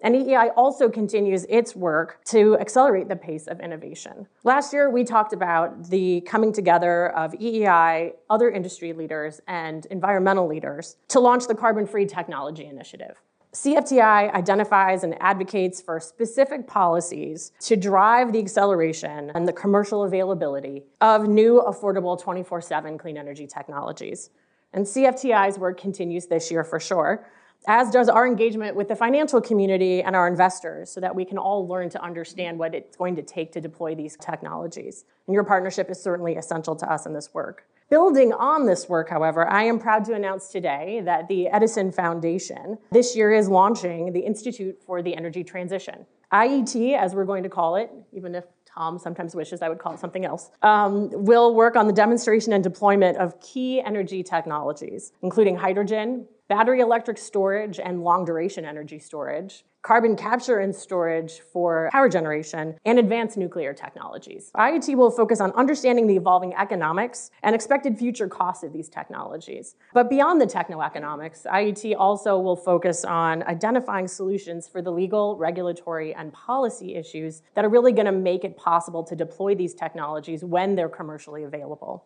And 0.00 0.14
EEI 0.14 0.52
also 0.56 0.88
continues 0.88 1.44
its 1.48 1.74
work 1.74 2.20
to 2.26 2.56
accelerate 2.58 3.08
the 3.08 3.16
pace 3.16 3.48
of 3.48 3.58
innovation. 3.58 4.28
Last 4.44 4.72
year, 4.72 4.90
we 4.90 5.02
talked 5.02 5.32
about 5.32 5.90
the 5.90 6.20
coming 6.20 6.52
together 6.52 7.08
of 7.16 7.32
EEI, 7.32 8.12
other 8.30 8.48
industry 8.48 8.92
leaders, 8.92 9.40
and 9.48 9.86
environmental 9.86 10.46
leaders 10.46 10.96
to 11.08 11.18
launch 11.18 11.48
the 11.48 11.54
Carbon 11.54 11.84
Free 11.84 12.06
Technology 12.06 12.66
Initiative. 12.66 13.20
CFTI 13.52 14.32
identifies 14.34 15.04
and 15.04 15.16
advocates 15.22 15.80
for 15.80 15.98
specific 16.00 16.66
policies 16.66 17.52
to 17.60 17.76
drive 17.76 18.32
the 18.32 18.38
acceleration 18.38 19.32
and 19.34 19.48
the 19.48 19.54
commercial 19.54 20.04
availability 20.04 20.82
of 21.00 21.28
new, 21.28 21.62
affordable 21.66 22.20
24 22.20 22.60
7 22.60 22.98
clean 22.98 23.16
energy 23.16 23.46
technologies. 23.46 24.30
And 24.74 24.84
CFTI's 24.84 25.58
work 25.58 25.80
continues 25.80 26.26
this 26.26 26.50
year 26.50 26.62
for 26.62 26.78
sure, 26.78 27.26
as 27.66 27.90
does 27.90 28.10
our 28.10 28.26
engagement 28.26 28.76
with 28.76 28.88
the 28.88 28.96
financial 28.96 29.40
community 29.40 30.02
and 30.02 30.14
our 30.14 30.28
investors, 30.28 30.90
so 30.90 31.00
that 31.00 31.14
we 31.14 31.24
can 31.24 31.38
all 31.38 31.66
learn 31.66 31.88
to 31.88 32.02
understand 32.02 32.58
what 32.58 32.74
it's 32.74 32.96
going 32.96 33.16
to 33.16 33.22
take 33.22 33.52
to 33.52 33.62
deploy 33.62 33.94
these 33.94 34.16
technologies. 34.20 35.06
And 35.26 35.32
your 35.32 35.44
partnership 35.44 35.90
is 35.90 36.00
certainly 36.00 36.36
essential 36.36 36.76
to 36.76 36.92
us 36.92 37.06
in 37.06 37.14
this 37.14 37.32
work. 37.32 37.64
Building 37.90 38.34
on 38.34 38.66
this 38.66 38.86
work, 38.86 39.08
however, 39.08 39.48
I 39.48 39.62
am 39.62 39.78
proud 39.78 40.04
to 40.06 40.12
announce 40.12 40.48
today 40.48 41.00
that 41.06 41.26
the 41.26 41.48
Edison 41.48 41.90
Foundation 41.90 42.76
this 42.92 43.16
year 43.16 43.32
is 43.32 43.48
launching 43.48 44.12
the 44.12 44.20
Institute 44.20 44.78
for 44.84 45.00
the 45.00 45.16
Energy 45.16 45.42
Transition. 45.42 46.04
IET, 46.30 46.98
as 46.98 47.14
we're 47.14 47.24
going 47.24 47.44
to 47.44 47.48
call 47.48 47.76
it, 47.76 47.90
even 48.12 48.34
if 48.34 48.44
Tom 48.66 48.98
sometimes 48.98 49.34
wishes 49.34 49.62
I 49.62 49.70
would 49.70 49.78
call 49.78 49.94
it 49.94 50.00
something 50.00 50.26
else, 50.26 50.50
um, 50.60 51.08
will 51.12 51.54
work 51.54 51.76
on 51.76 51.86
the 51.86 51.94
demonstration 51.94 52.52
and 52.52 52.62
deployment 52.62 53.16
of 53.16 53.40
key 53.40 53.80
energy 53.80 54.22
technologies, 54.22 55.12
including 55.22 55.56
hydrogen, 55.56 56.26
battery 56.48 56.80
electric 56.80 57.18
storage 57.18 57.78
and 57.78 58.02
long 58.02 58.24
duration 58.24 58.64
energy 58.64 58.98
storage, 58.98 59.64
carbon 59.82 60.16
capture 60.16 60.58
and 60.58 60.74
storage 60.74 61.40
for 61.52 61.90
power 61.92 62.08
generation, 62.08 62.74
and 62.86 62.98
advanced 62.98 63.36
nuclear 63.36 63.74
technologies. 63.74 64.50
IET 64.56 64.94
will 64.96 65.10
focus 65.10 65.40
on 65.40 65.52
understanding 65.52 66.06
the 66.06 66.16
evolving 66.16 66.54
economics 66.54 67.30
and 67.42 67.54
expected 67.54 67.98
future 67.98 68.28
costs 68.28 68.64
of 68.64 68.72
these 68.72 68.88
technologies. 68.88 69.76
But 69.92 70.08
beyond 70.08 70.40
the 70.40 70.46
techno-economics, 70.46 71.46
IET 71.50 71.94
also 71.98 72.38
will 72.38 72.56
focus 72.56 73.04
on 73.04 73.42
identifying 73.42 74.08
solutions 74.08 74.66
for 74.66 74.80
the 74.80 74.90
legal, 74.90 75.36
regulatory, 75.36 76.14
and 76.14 76.32
policy 76.32 76.94
issues 76.94 77.42
that 77.54 77.64
are 77.64 77.68
really 77.68 77.92
gonna 77.92 78.10
make 78.10 78.44
it 78.44 78.56
possible 78.56 79.04
to 79.04 79.14
deploy 79.14 79.54
these 79.54 79.74
technologies 79.74 80.42
when 80.42 80.74
they're 80.74 80.88
commercially 80.88 81.44
available. 81.44 82.04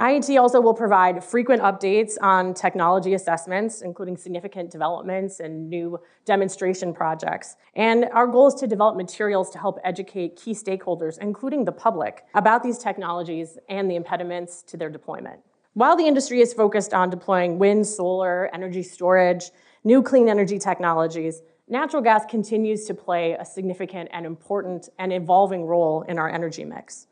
IET 0.00 0.40
also 0.40 0.62
will 0.62 0.72
provide 0.72 1.22
frequent 1.22 1.60
updates 1.60 2.14
on 2.22 2.54
technology 2.54 3.12
assessments, 3.12 3.82
including 3.82 4.16
significant 4.16 4.70
developments 4.70 5.40
and 5.40 5.68
new 5.68 6.00
demonstration 6.24 6.94
projects. 6.94 7.56
And 7.76 8.06
our 8.14 8.26
goal 8.26 8.48
is 8.48 8.54
to 8.54 8.66
develop 8.66 8.96
materials 8.96 9.50
to 9.50 9.58
help 9.58 9.78
educate 9.84 10.36
key 10.36 10.52
stakeholders, 10.52 11.18
including 11.18 11.66
the 11.66 11.72
public, 11.72 12.24
about 12.34 12.62
these 12.62 12.78
technologies 12.78 13.58
and 13.68 13.90
the 13.90 13.96
impediments 13.96 14.62
to 14.68 14.78
their 14.78 14.88
deployment. 14.88 15.40
While 15.74 15.96
the 15.96 16.06
industry 16.06 16.40
is 16.40 16.54
focused 16.54 16.94
on 16.94 17.10
deploying 17.10 17.58
wind, 17.58 17.86
solar, 17.86 18.48
energy 18.54 18.82
storage, 18.82 19.50
new 19.84 20.02
clean 20.02 20.30
energy 20.30 20.58
technologies, 20.58 21.42
natural 21.68 22.00
gas 22.00 22.24
continues 22.24 22.86
to 22.86 22.94
play 22.94 23.36
a 23.38 23.44
significant 23.44 24.08
and 24.14 24.24
important 24.24 24.88
and 24.98 25.12
evolving 25.12 25.66
role 25.66 26.06
in 26.08 26.18
our 26.18 26.30
energy 26.30 26.64
mix. 26.64 27.06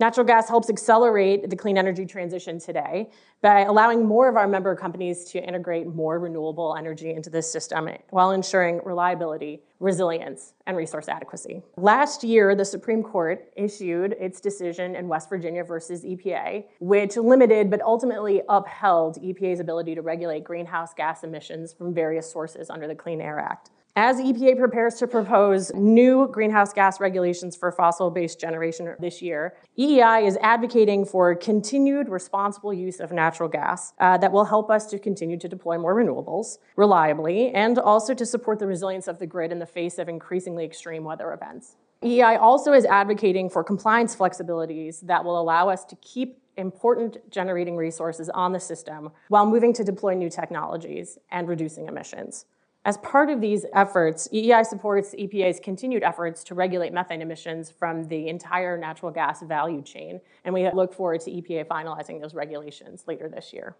Natural 0.00 0.26
gas 0.26 0.48
helps 0.48 0.70
accelerate 0.70 1.48
the 1.48 1.56
clean 1.56 1.76
energy 1.76 2.06
transition 2.06 2.58
today 2.58 3.10
by 3.40 3.60
allowing 3.60 4.06
more 4.06 4.28
of 4.28 4.36
our 4.36 4.48
member 4.48 4.74
companies 4.74 5.24
to 5.24 5.42
integrate 5.42 5.86
more 5.86 6.18
renewable 6.18 6.76
energy 6.78 7.12
into 7.12 7.28
the 7.28 7.42
system 7.42 7.88
while 8.10 8.30
ensuring 8.30 8.80
reliability, 8.84 9.62
resilience, 9.80 10.54
and 10.66 10.76
resource 10.76 11.08
adequacy. 11.08 11.62
Last 11.76 12.22
year, 12.22 12.54
the 12.54 12.64
Supreme 12.64 13.02
Court 13.02 13.52
issued 13.56 14.14
its 14.18 14.40
decision 14.40 14.94
in 14.94 15.08
West 15.08 15.28
Virginia 15.28 15.64
versus 15.64 16.04
EPA, 16.04 16.64
which 16.80 17.16
limited 17.16 17.68
but 17.70 17.82
ultimately 17.82 18.42
upheld 18.48 19.20
EPA's 19.20 19.60
ability 19.60 19.94
to 19.96 20.02
regulate 20.02 20.44
greenhouse 20.44 20.94
gas 20.94 21.24
emissions 21.24 21.72
from 21.72 21.92
various 21.92 22.30
sources 22.30 22.70
under 22.70 22.86
the 22.86 22.94
Clean 22.94 23.20
Air 23.20 23.40
Act. 23.40 23.71
As 23.94 24.16
EPA 24.16 24.58
prepares 24.58 24.94
to 24.94 25.06
propose 25.06 25.70
new 25.74 26.26
greenhouse 26.28 26.72
gas 26.72 26.98
regulations 26.98 27.54
for 27.54 27.70
fossil 27.70 28.10
based 28.10 28.40
generation 28.40 28.96
this 28.98 29.20
year, 29.20 29.54
EEI 29.78 30.26
is 30.26 30.38
advocating 30.40 31.04
for 31.04 31.34
continued 31.34 32.08
responsible 32.08 32.72
use 32.72 33.00
of 33.00 33.12
natural 33.12 33.50
gas 33.50 33.92
uh, 33.98 34.16
that 34.16 34.32
will 34.32 34.46
help 34.46 34.70
us 34.70 34.86
to 34.86 34.98
continue 34.98 35.36
to 35.36 35.46
deploy 35.46 35.76
more 35.76 35.94
renewables 35.94 36.56
reliably 36.76 37.50
and 37.50 37.78
also 37.78 38.14
to 38.14 38.24
support 38.24 38.58
the 38.58 38.66
resilience 38.66 39.08
of 39.08 39.18
the 39.18 39.26
grid 39.26 39.52
in 39.52 39.58
the 39.58 39.66
face 39.66 39.98
of 39.98 40.08
increasingly 40.08 40.64
extreme 40.64 41.04
weather 41.04 41.30
events. 41.34 41.76
EEI 42.02 42.40
also 42.40 42.72
is 42.72 42.86
advocating 42.86 43.50
for 43.50 43.62
compliance 43.62 44.16
flexibilities 44.16 45.02
that 45.02 45.22
will 45.22 45.38
allow 45.38 45.68
us 45.68 45.84
to 45.84 45.96
keep 45.96 46.38
important 46.56 47.18
generating 47.30 47.76
resources 47.76 48.30
on 48.30 48.52
the 48.52 48.60
system 48.60 49.10
while 49.28 49.44
moving 49.44 49.74
to 49.74 49.84
deploy 49.84 50.14
new 50.14 50.30
technologies 50.30 51.18
and 51.30 51.46
reducing 51.46 51.88
emissions. 51.88 52.46
As 52.84 52.98
part 52.98 53.30
of 53.30 53.40
these 53.40 53.64
efforts, 53.74 54.26
EEI 54.32 54.66
supports 54.66 55.14
EPA's 55.16 55.60
continued 55.60 56.02
efforts 56.02 56.42
to 56.44 56.56
regulate 56.56 56.92
methane 56.92 57.22
emissions 57.22 57.70
from 57.70 58.08
the 58.08 58.26
entire 58.26 58.76
natural 58.76 59.12
gas 59.12 59.40
value 59.42 59.82
chain, 59.82 60.20
and 60.44 60.52
we 60.52 60.68
look 60.72 60.92
forward 60.92 61.20
to 61.20 61.30
EPA 61.30 61.66
finalizing 61.68 62.20
those 62.20 62.34
regulations 62.34 63.04
later 63.06 63.28
this 63.28 63.52
year. 63.52 63.76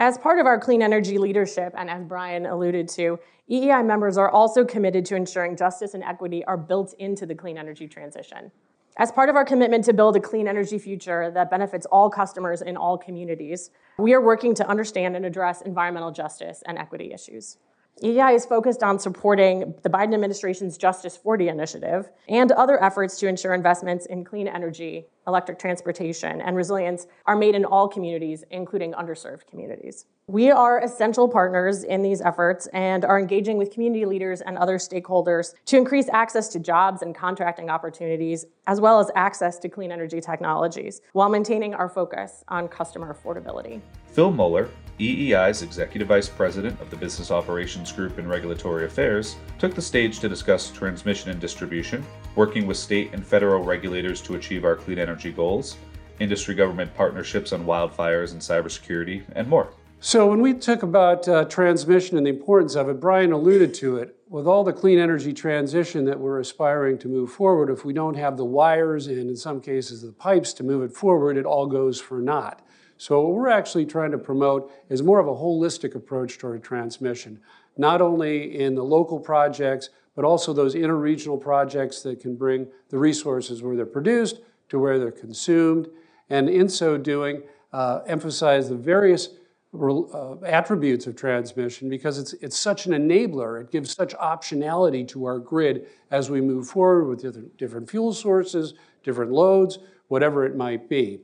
As 0.00 0.16
part 0.16 0.38
of 0.38 0.46
our 0.46 0.58
clean 0.58 0.80
energy 0.80 1.18
leadership, 1.18 1.74
and 1.76 1.90
as 1.90 2.04
Brian 2.04 2.46
alluded 2.46 2.88
to, 2.90 3.18
EEI 3.50 3.84
members 3.84 4.16
are 4.16 4.30
also 4.30 4.64
committed 4.64 5.04
to 5.06 5.16
ensuring 5.16 5.54
justice 5.54 5.92
and 5.92 6.02
equity 6.02 6.42
are 6.46 6.56
built 6.56 6.94
into 6.94 7.26
the 7.26 7.34
clean 7.34 7.58
energy 7.58 7.86
transition. 7.86 8.50
As 8.96 9.12
part 9.12 9.28
of 9.28 9.36
our 9.36 9.44
commitment 9.44 9.84
to 9.84 9.92
build 9.92 10.16
a 10.16 10.20
clean 10.20 10.48
energy 10.48 10.78
future 10.78 11.30
that 11.32 11.50
benefits 11.50 11.84
all 11.86 12.08
customers 12.08 12.62
in 12.62 12.78
all 12.78 12.96
communities, 12.96 13.70
we 13.98 14.14
are 14.14 14.22
working 14.22 14.54
to 14.54 14.66
understand 14.66 15.16
and 15.16 15.26
address 15.26 15.60
environmental 15.60 16.12
justice 16.12 16.62
and 16.64 16.78
equity 16.78 17.12
issues. 17.12 17.58
EEI 18.02 18.34
is 18.34 18.46
focused 18.46 18.82
on 18.82 18.98
supporting 18.98 19.74
the 19.82 19.90
Biden 19.90 20.14
administration's 20.14 20.78
Justice 20.78 21.16
40 21.16 21.48
initiative 21.48 22.10
and 22.28 22.52
other 22.52 22.82
efforts 22.82 23.18
to 23.18 23.26
ensure 23.26 23.54
investments 23.54 24.06
in 24.06 24.24
clean 24.24 24.46
energy, 24.46 25.06
electric 25.26 25.58
transportation, 25.58 26.40
and 26.40 26.56
resilience 26.56 27.06
are 27.26 27.36
made 27.36 27.54
in 27.54 27.64
all 27.64 27.88
communities, 27.88 28.44
including 28.50 28.92
underserved 28.92 29.46
communities. 29.46 30.06
We 30.30 30.50
are 30.50 30.78
essential 30.84 31.26
partners 31.26 31.84
in 31.84 32.02
these 32.02 32.20
efforts 32.20 32.66
and 32.74 33.02
are 33.02 33.18
engaging 33.18 33.56
with 33.56 33.70
community 33.70 34.04
leaders 34.04 34.42
and 34.42 34.58
other 34.58 34.76
stakeholders 34.76 35.54
to 35.64 35.78
increase 35.78 36.06
access 36.10 36.48
to 36.48 36.58
jobs 36.58 37.00
and 37.00 37.14
contracting 37.14 37.70
opportunities, 37.70 38.44
as 38.66 38.78
well 38.78 39.00
as 39.00 39.10
access 39.14 39.58
to 39.60 39.70
clean 39.70 39.90
energy 39.90 40.20
technologies, 40.20 41.00
while 41.14 41.30
maintaining 41.30 41.72
our 41.72 41.88
focus 41.88 42.44
on 42.48 42.68
customer 42.68 43.16
affordability. 43.16 43.80
Phil 44.08 44.30
Moeller, 44.30 44.68
EEI's 44.98 45.62
Executive 45.62 46.08
Vice 46.08 46.28
President 46.28 46.78
of 46.82 46.90
the 46.90 46.96
Business 46.96 47.30
Operations 47.30 47.90
Group 47.90 48.18
and 48.18 48.28
Regulatory 48.28 48.84
Affairs, 48.84 49.36
took 49.58 49.74
the 49.74 49.80
stage 49.80 50.18
to 50.18 50.28
discuss 50.28 50.70
transmission 50.70 51.30
and 51.30 51.40
distribution, 51.40 52.04
working 52.36 52.66
with 52.66 52.76
state 52.76 53.14
and 53.14 53.26
federal 53.26 53.64
regulators 53.64 54.20
to 54.20 54.34
achieve 54.34 54.66
our 54.66 54.76
clean 54.76 54.98
energy 54.98 55.32
goals, 55.32 55.78
industry 56.20 56.54
government 56.54 56.94
partnerships 56.94 57.54
on 57.54 57.64
wildfires 57.64 58.32
and 58.32 58.42
cybersecurity, 58.42 59.22
and 59.34 59.48
more. 59.48 59.70
So, 60.00 60.28
when 60.28 60.40
we 60.40 60.54
talk 60.54 60.84
about 60.84 61.26
uh, 61.26 61.44
transmission 61.46 62.16
and 62.16 62.24
the 62.24 62.30
importance 62.30 62.76
of 62.76 62.88
it, 62.88 63.00
Brian 63.00 63.32
alluded 63.32 63.74
to 63.74 63.96
it. 63.96 64.14
With 64.28 64.46
all 64.46 64.62
the 64.62 64.72
clean 64.72 64.96
energy 64.96 65.32
transition 65.32 66.04
that 66.04 66.20
we're 66.20 66.38
aspiring 66.38 66.98
to 66.98 67.08
move 67.08 67.32
forward, 67.32 67.68
if 67.68 67.84
we 67.84 67.92
don't 67.92 68.14
have 68.14 68.36
the 68.36 68.44
wires 68.44 69.08
and, 69.08 69.18
in 69.18 69.34
some 69.34 69.60
cases, 69.60 70.02
the 70.02 70.12
pipes 70.12 70.52
to 70.52 70.62
move 70.62 70.84
it 70.84 70.94
forward, 70.94 71.36
it 71.36 71.44
all 71.44 71.66
goes 71.66 72.00
for 72.00 72.20
naught. 72.20 72.62
So 72.96 73.20
what 73.22 73.34
we're 73.34 73.48
actually 73.48 73.86
trying 73.86 74.12
to 74.12 74.18
promote 74.18 74.70
is 74.88 75.02
more 75.02 75.18
of 75.18 75.26
a 75.26 75.34
holistic 75.34 75.96
approach 75.96 76.38
toward 76.38 76.62
transmission, 76.62 77.40
not 77.76 78.00
only 78.00 78.60
in 78.60 78.76
the 78.76 78.84
local 78.84 79.18
projects, 79.18 79.90
but 80.14 80.24
also 80.24 80.52
those 80.52 80.76
interregional 80.76 81.40
projects 81.40 82.02
that 82.02 82.20
can 82.20 82.36
bring 82.36 82.68
the 82.90 82.98
resources 82.98 83.64
where 83.64 83.74
they're 83.74 83.84
produced 83.84 84.42
to 84.68 84.78
where 84.78 85.00
they're 85.00 85.10
consumed, 85.10 85.88
and 86.30 86.48
in 86.48 86.68
so 86.68 86.96
doing, 86.96 87.42
uh, 87.72 88.02
emphasize 88.06 88.68
the 88.68 88.76
various 88.76 89.30
uh, 89.74 90.36
attributes 90.44 91.06
of 91.06 91.14
transmission 91.14 91.88
because 91.88 92.18
it's, 92.18 92.32
it's 92.34 92.58
such 92.58 92.86
an 92.86 92.92
enabler. 92.92 93.60
It 93.60 93.70
gives 93.70 93.92
such 93.92 94.14
optionality 94.14 95.06
to 95.08 95.26
our 95.26 95.38
grid 95.38 95.88
as 96.10 96.30
we 96.30 96.40
move 96.40 96.68
forward 96.68 97.04
with 97.04 97.20
different, 97.20 97.56
different 97.58 97.90
fuel 97.90 98.14
sources, 98.14 98.74
different 99.02 99.30
loads, 99.30 99.78
whatever 100.08 100.46
it 100.46 100.56
might 100.56 100.88
be. 100.88 101.20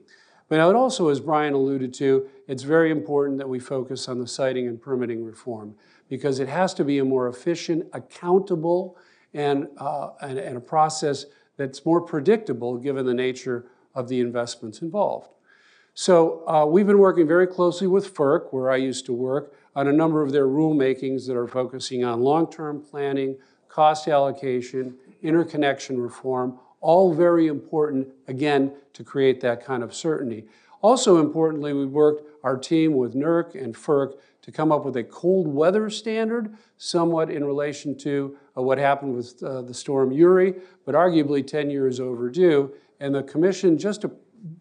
But 0.49 0.57
it 0.57 0.77
also, 0.77 1.09
as 1.09 1.21
Brian 1.21 1.55
alluded 1.55 1.95
to, 1.95 2.29
it's 2.47 2.63
very 2.63 2.91
important 2.91 3.39
that 3.39 3.49
we 3.49 3.59
focus 3.59 4.09
on 4.09 4.19
the 4.19 4.27
siting 4.27 4.69
and 4.69 4.81
permitting 4.81 5.25
reform 5.25 5.75
because 6.11 6.39
it 6.39 6.49
has 6.49 6.75
to 6.75 6.85
be 6.85 6.99
a 6.99 7.05
more 7.05 7.29
efficient, 7.29 7.87
accountable, 7.95 8.99
and, 9.33 9.69
uh, 9.79 10.11
and, 10.21 10.39
and 10.39 10.57
a 10.57 10.61
process 10.61 11.25
that's 11.57 11.87
more 11.87 12.01
predictable 12.01 12.77
given 12.77 13.07
the 13.07 13.15
nature 13.15 13.67
of 13.95 14.09
the 14.09 14.21
investments 14.21 14.83
involved. 14.83 15.34
So 15.97 16.47
uh, 16.49 16.67
we've 16.67 16.89
been 16.89 16.99
working 16.99 17.29
very 17.29 17.47
closely 17.47 17.87
with 17.87 18.13
FERC, 18.13 18.53
where 18.53 18.69
I 18.69 18.77
used 18.77 19.07
to 19.07 19.13
work, 19.13 19.55
on 19.77 19.87
a 19.87 19.93
number 19.93 20.23
of 20.23 20.33
their 20.33 20.49
rulemakings 20.49 21.25
that 21.29 21.37
are 21.37 21.47
focusing 21.47 22.05
on 22.05 22.21
long-term 22.21 22.83
planning, 22.83 23.37
cost 23.69 24.09
allocation, 24.09 24.97
interconnection 25.23 26.01
reform, 26.01 26.59
all 26.81 27.15
very 27.15 27.47
important, 27.47 28.09
again, 28.27 28.73
to 28.93 29.05
create 29.05 29.41
that 29.43 29.65
kind 29.65 29.85
of 29.85 29.95
certainty. 29.95 30.47
Also 30.83 31.19
importantly, 31.19 31.73
we 31.73 31.87
worked 31.87 32.29
our 32.43 32.57
team 32.57 32.95
with 32.95 33.15
NERC 33.15 33.55
and 33.55 33.75
FERC 33.75 34.15
to 34.43 34.51
come 34.51 34.73
up 34.73 34.85
with 34.85 34.97
a 34.97 35.05
cold 35.05 35.47
weather 35.47 35.89
standard, 35.89 36.57
somewhat 36.77 37.31
in 37.31 37.45
relation 37.45 37.97
to 37.99 38.37
uh, 38.57 38.63
what 38.63 38.79
happened 38.79 39.15
with 39.15 39.41
uh, 39.45 39.63
the 39.63 39.73
storm 39.73 40.11
Uri, 40.11 40.55
but 40.85 40.97
arguably 40.97 41.47
10 41.47 41.71
years 41.71 42.01
overdue. 42.01 42.73
And 43.01 43.15
the 43.15 43.23
commission 43.23 43.79
just 43.79 44.05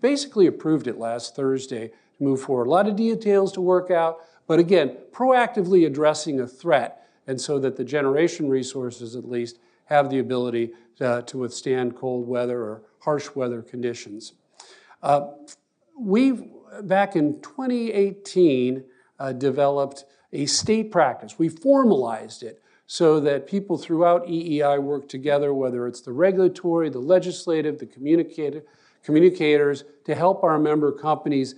basically 0.02 0.48
approved 0.48 0.88
it 0.88 0.98
last 0.98 1.36
Thursday 1.36 1.90
to 1.90 2.24
move 2.24 2.42
forward. 2.42 2.68
A 2.68 2.72
lot 2.72 2.88
of 2.88 2.96
details 2.96 3.52
to 3.54 3.62
work 3.62 3.92
out, 3.92 4.20
but 4.48 4.60
again, 4.60 4.98
proactively 5.12 5.86
addressing 5.86 6.40
a 6.40 6.48
threat, 6.48 7.08
and 7.28 7.40
so 7.40 7.60
that 7.60 7.78
the 7.78 7.84
generation 7.84 8.50
resources 8.50 9.16
at 9.16 9.30
least 9.30 9.60
have 9.86 10.10
the 10.10 10.20
ability 10.20 10.72
uh, 11.02 11.22
to 11.22 11.38
withstand 11.38 11.96
cold 11.96 12.28
weather 12.28 12.62
or 12.62 12.84
harsh 13.00 13.30
weather 13.36 13.62
conditions. 13.62 14.34
Uh, 15.02 15.28
we, 15.98 16.50
back 16.84 17.16
in 17.16 17.40
2018, 17.42 18.84
uh, 19.20 19.34
developed 19.34 20.06
a 20.32 20.46
state 20.46 20.92
practice. 20.92 21.38
We 21.38 21.50
formalized 21.50 22.44
it 22.44 22.62
so 22.88 23.20
that 23.22 23.48
people 23.48 23.78
throughout 23.78 24.28
EEI 24.28 24.82
work 24.82 25.08
together, 25.08 25.54
whether 25.54 25.88
it's 25.88 26.02
the 26.02 26.12
regulatory, 26.12 26.90
the 26.90 27.00
legislative, 27.00 27.80
the 27.80 27.86
communicator, 27.86 28.64
communicators, 29.04 29.84
to 30.06 30.16
help 30.16 30.44
our 30.44 30.60
member 30.60 30.92
companies 30.92 31.56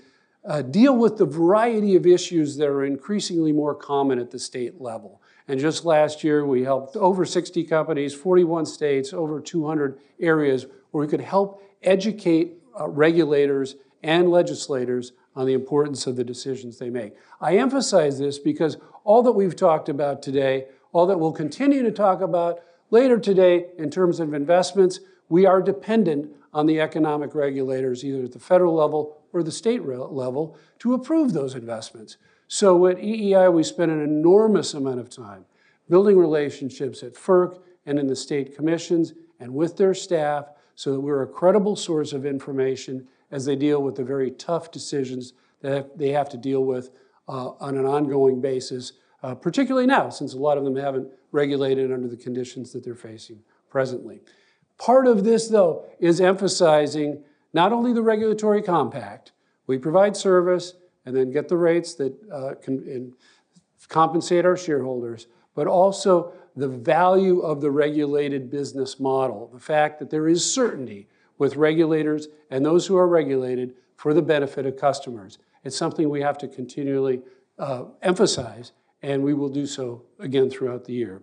uh, 0.47 0.61
deal 0.61 0.95
with 0.95 1.17
the 1.17 1.25
variety 1.25 1.95
of 1.95 2.05
issues 2.05 2.57
that 2.57 2.67
are 2.67 2.85
increasingly 2.85 3.51
more 3.51 3.73
common 3.73 4.19
at 4.19 4.31
the 4.31 4.39
state 4.39 4.79
level. 4.79 5.21
And 5.47 5.59
just 5.59 5.85
last 5.85 6.23
year, 6.23 6.45
we 6.45 6.63
helped 6.63 6.95
over 6.95 7.25
60 7.25 7.63
companies, 7.65 8.13
41 8.13 8.65
states, 8.65 9.13
over 9.13 9.39
200 9.39 9.99
areas 10.19 10.65
where 10.91 11.05
we 11.05 11.09
could 11.09 11.21
help 11.21 11.63
educate 11.83 12.53
uh, 12.79 12.87
regulators 12.87 13.75
and 14.03 14.29
legislators 14.29 15.13
on 15.35 15.45
the 15.45 15.53
importance 15.53 16.07
of 16.07 16.15
the 16.15 16.23
decisions 16.23 16.77
they 16.77 16.89
make. 16.89 17.13
I 17.41 17.57
emphasize 17.57 18.19
this 18.19 18.39
because 18.39 18.77
all 19.03 19.21
that 19.23 19.33
we've 19.33 19.55
talked 19.55 19.89
about 19.89 20.21
today, 20.21 20.67
all 20.93 21.05
that 21.07 21.19
we'll 21.19 21.33
continue 21.33 21.83
to 21.83 21.91
talk 21.91 22.21
about 22.21 22.59
later 22.89 23.19
today 23.19 23.65
in 23.77 23.89
terms 23.89 24.19
of 24.19 24.33
investments, 24.33 24.99
we 25.27 25.45
are 25.45 25.61
dependent 25.61 26.31
on 26.55 26.65
the 26.65 26.79
economic 26.79 27.35
regulators, 27.35 28.05
either 28.05 28.23
at 28.23 28.31
the 28.31 28.39
federal 28.39 28.73
level 28.73 29.21
or 29.33 29.43
the 29.43 29.51
state 29.51 29.85
level, 29.85 30.57
to 30.79 30.93
approve 30.93 31.33
those 31.33 31.53
investments. 31.53 32.15
So 32.47 32.87
at 32.87 32.97
EEI, 32.97 33.51
we 33.51 33.61
spend 33.61 33.91
an 33.91 34.01
enormous 34.01 34.73
amount 34.73 35.01
of 35.01 35.09
time 35.09 35.45
building 35.89 36.17
relationships 36.17 37.03
at 37.03 37.13
FERC 37.13 37.59
and 37.85 37.99
in 37.99 38.07
the 38.07 38.15
state 38.15 38.55
commissions 38.55 39.13
and 39.39 39.53
with 39.53 39.75
their 39.75 39.93
staff 39.93 40.45
so 40.75 40.93
that 40.93 41.01
we're 41.01 41.23
a 41.23 41.27
credible 41.27 41.75
source 41.75 42.13
of 42.13 42.25
information 42.25 43.05
as 43.31 43.43
they 43.43 43.57
deal 43.57 43.83
with 43.83 43.95
the 43.95 44.03
very 44.03 44.31
tough 44.31 44.71
decisions 44.71 45.33
that 45.61 45.97
they 45.97 46.09
have 46.09 46.29
to 46.29 46.37
deal 46.37 46.63
with 46.63 46.89
uh, 47.27 47.49
on 47.59 47.77
an 47.77 47.85
ongoing 47.85 48.39
basis, 48.39 48.93
uh, 49.23 49.35
particularly 49.35 49.87
now, 49.87 50.09
since 50.09 50.33
a 50.33 50.37
lot 50.37 50.57
of 50.57 50.63
them 50.63 50.77
haven't 50.77 51.11
regulated 51.33 51.91
under 51.91 52.07
the 52.07 52.17
conditions 52.17 52.71
that 52.71 52.83
they're 52.83 52.95
facing 52.95 53.41
presently. 53.69 54.21
Part 54.77 55.07
of 55.07 55.23
this, 55.23 55.47
though, 55.47 55.85
is 55.99 56.19
emphasizing 56.19 57.23
not 57.53 57.71
only 57.71 57.93
the 57.93 58.01
regulatory 58.01 58.61
compact, 58.61 59.31
we 59.67 59.77
provide 59.77 60.17
service 60.17 60.73
and 61.05 61.15
then 61.15 61.31
get 61.31 61.47
the 61.47 61.57
rates 61.57 61.93
that 61.95 62.13
uh, 62.31 62.55
can 62.61 63.13
compensate 63.87 64.45
our 64.45 64.57
shareholders, 64.57 65.27
but 65.53 65.67
also 65.67 66.33
the 66.55 66.67
value 66.67 67.39
of 67.39 67.61
the 67.61 67.71
regulated 67.71 68.49
business 68.49 68.99
model, 68.99 69.49
the 69.53 69.59
fact 69.59 69.99
that 69.99 70.09
there 70.09 70.27
is 70.27 70.51
certainty 70.51 71.07
with 71.37 71.55
regulators 71.55 72.27
and 72.49 72.65
those 72.65 72.87
who 72.87 72.95
are 72.97 73.07
regulated 73.07 73.73
for 73.95 74.13
the 74.13 74.21
benefit 74.21 74.65
of 74.65 74.77
customers. 74.77 75.37
It's 75.63 75.77
something 75.77 76.09
we 76.09 76.21
have 76.21 76.37
to 76.39 76.47
continually 76.47 77.21
uh, 77.59 77.85
emphasize, 78.01 78.71
and 79.01 79.23
we 79.23 79.33
will 79.33 79.49
do 79.49 79.65
so 79.65 80.03
again 80.19 80.49
throughout 80.49 80.85
the 80.85 80.93
year. 80.93 81.21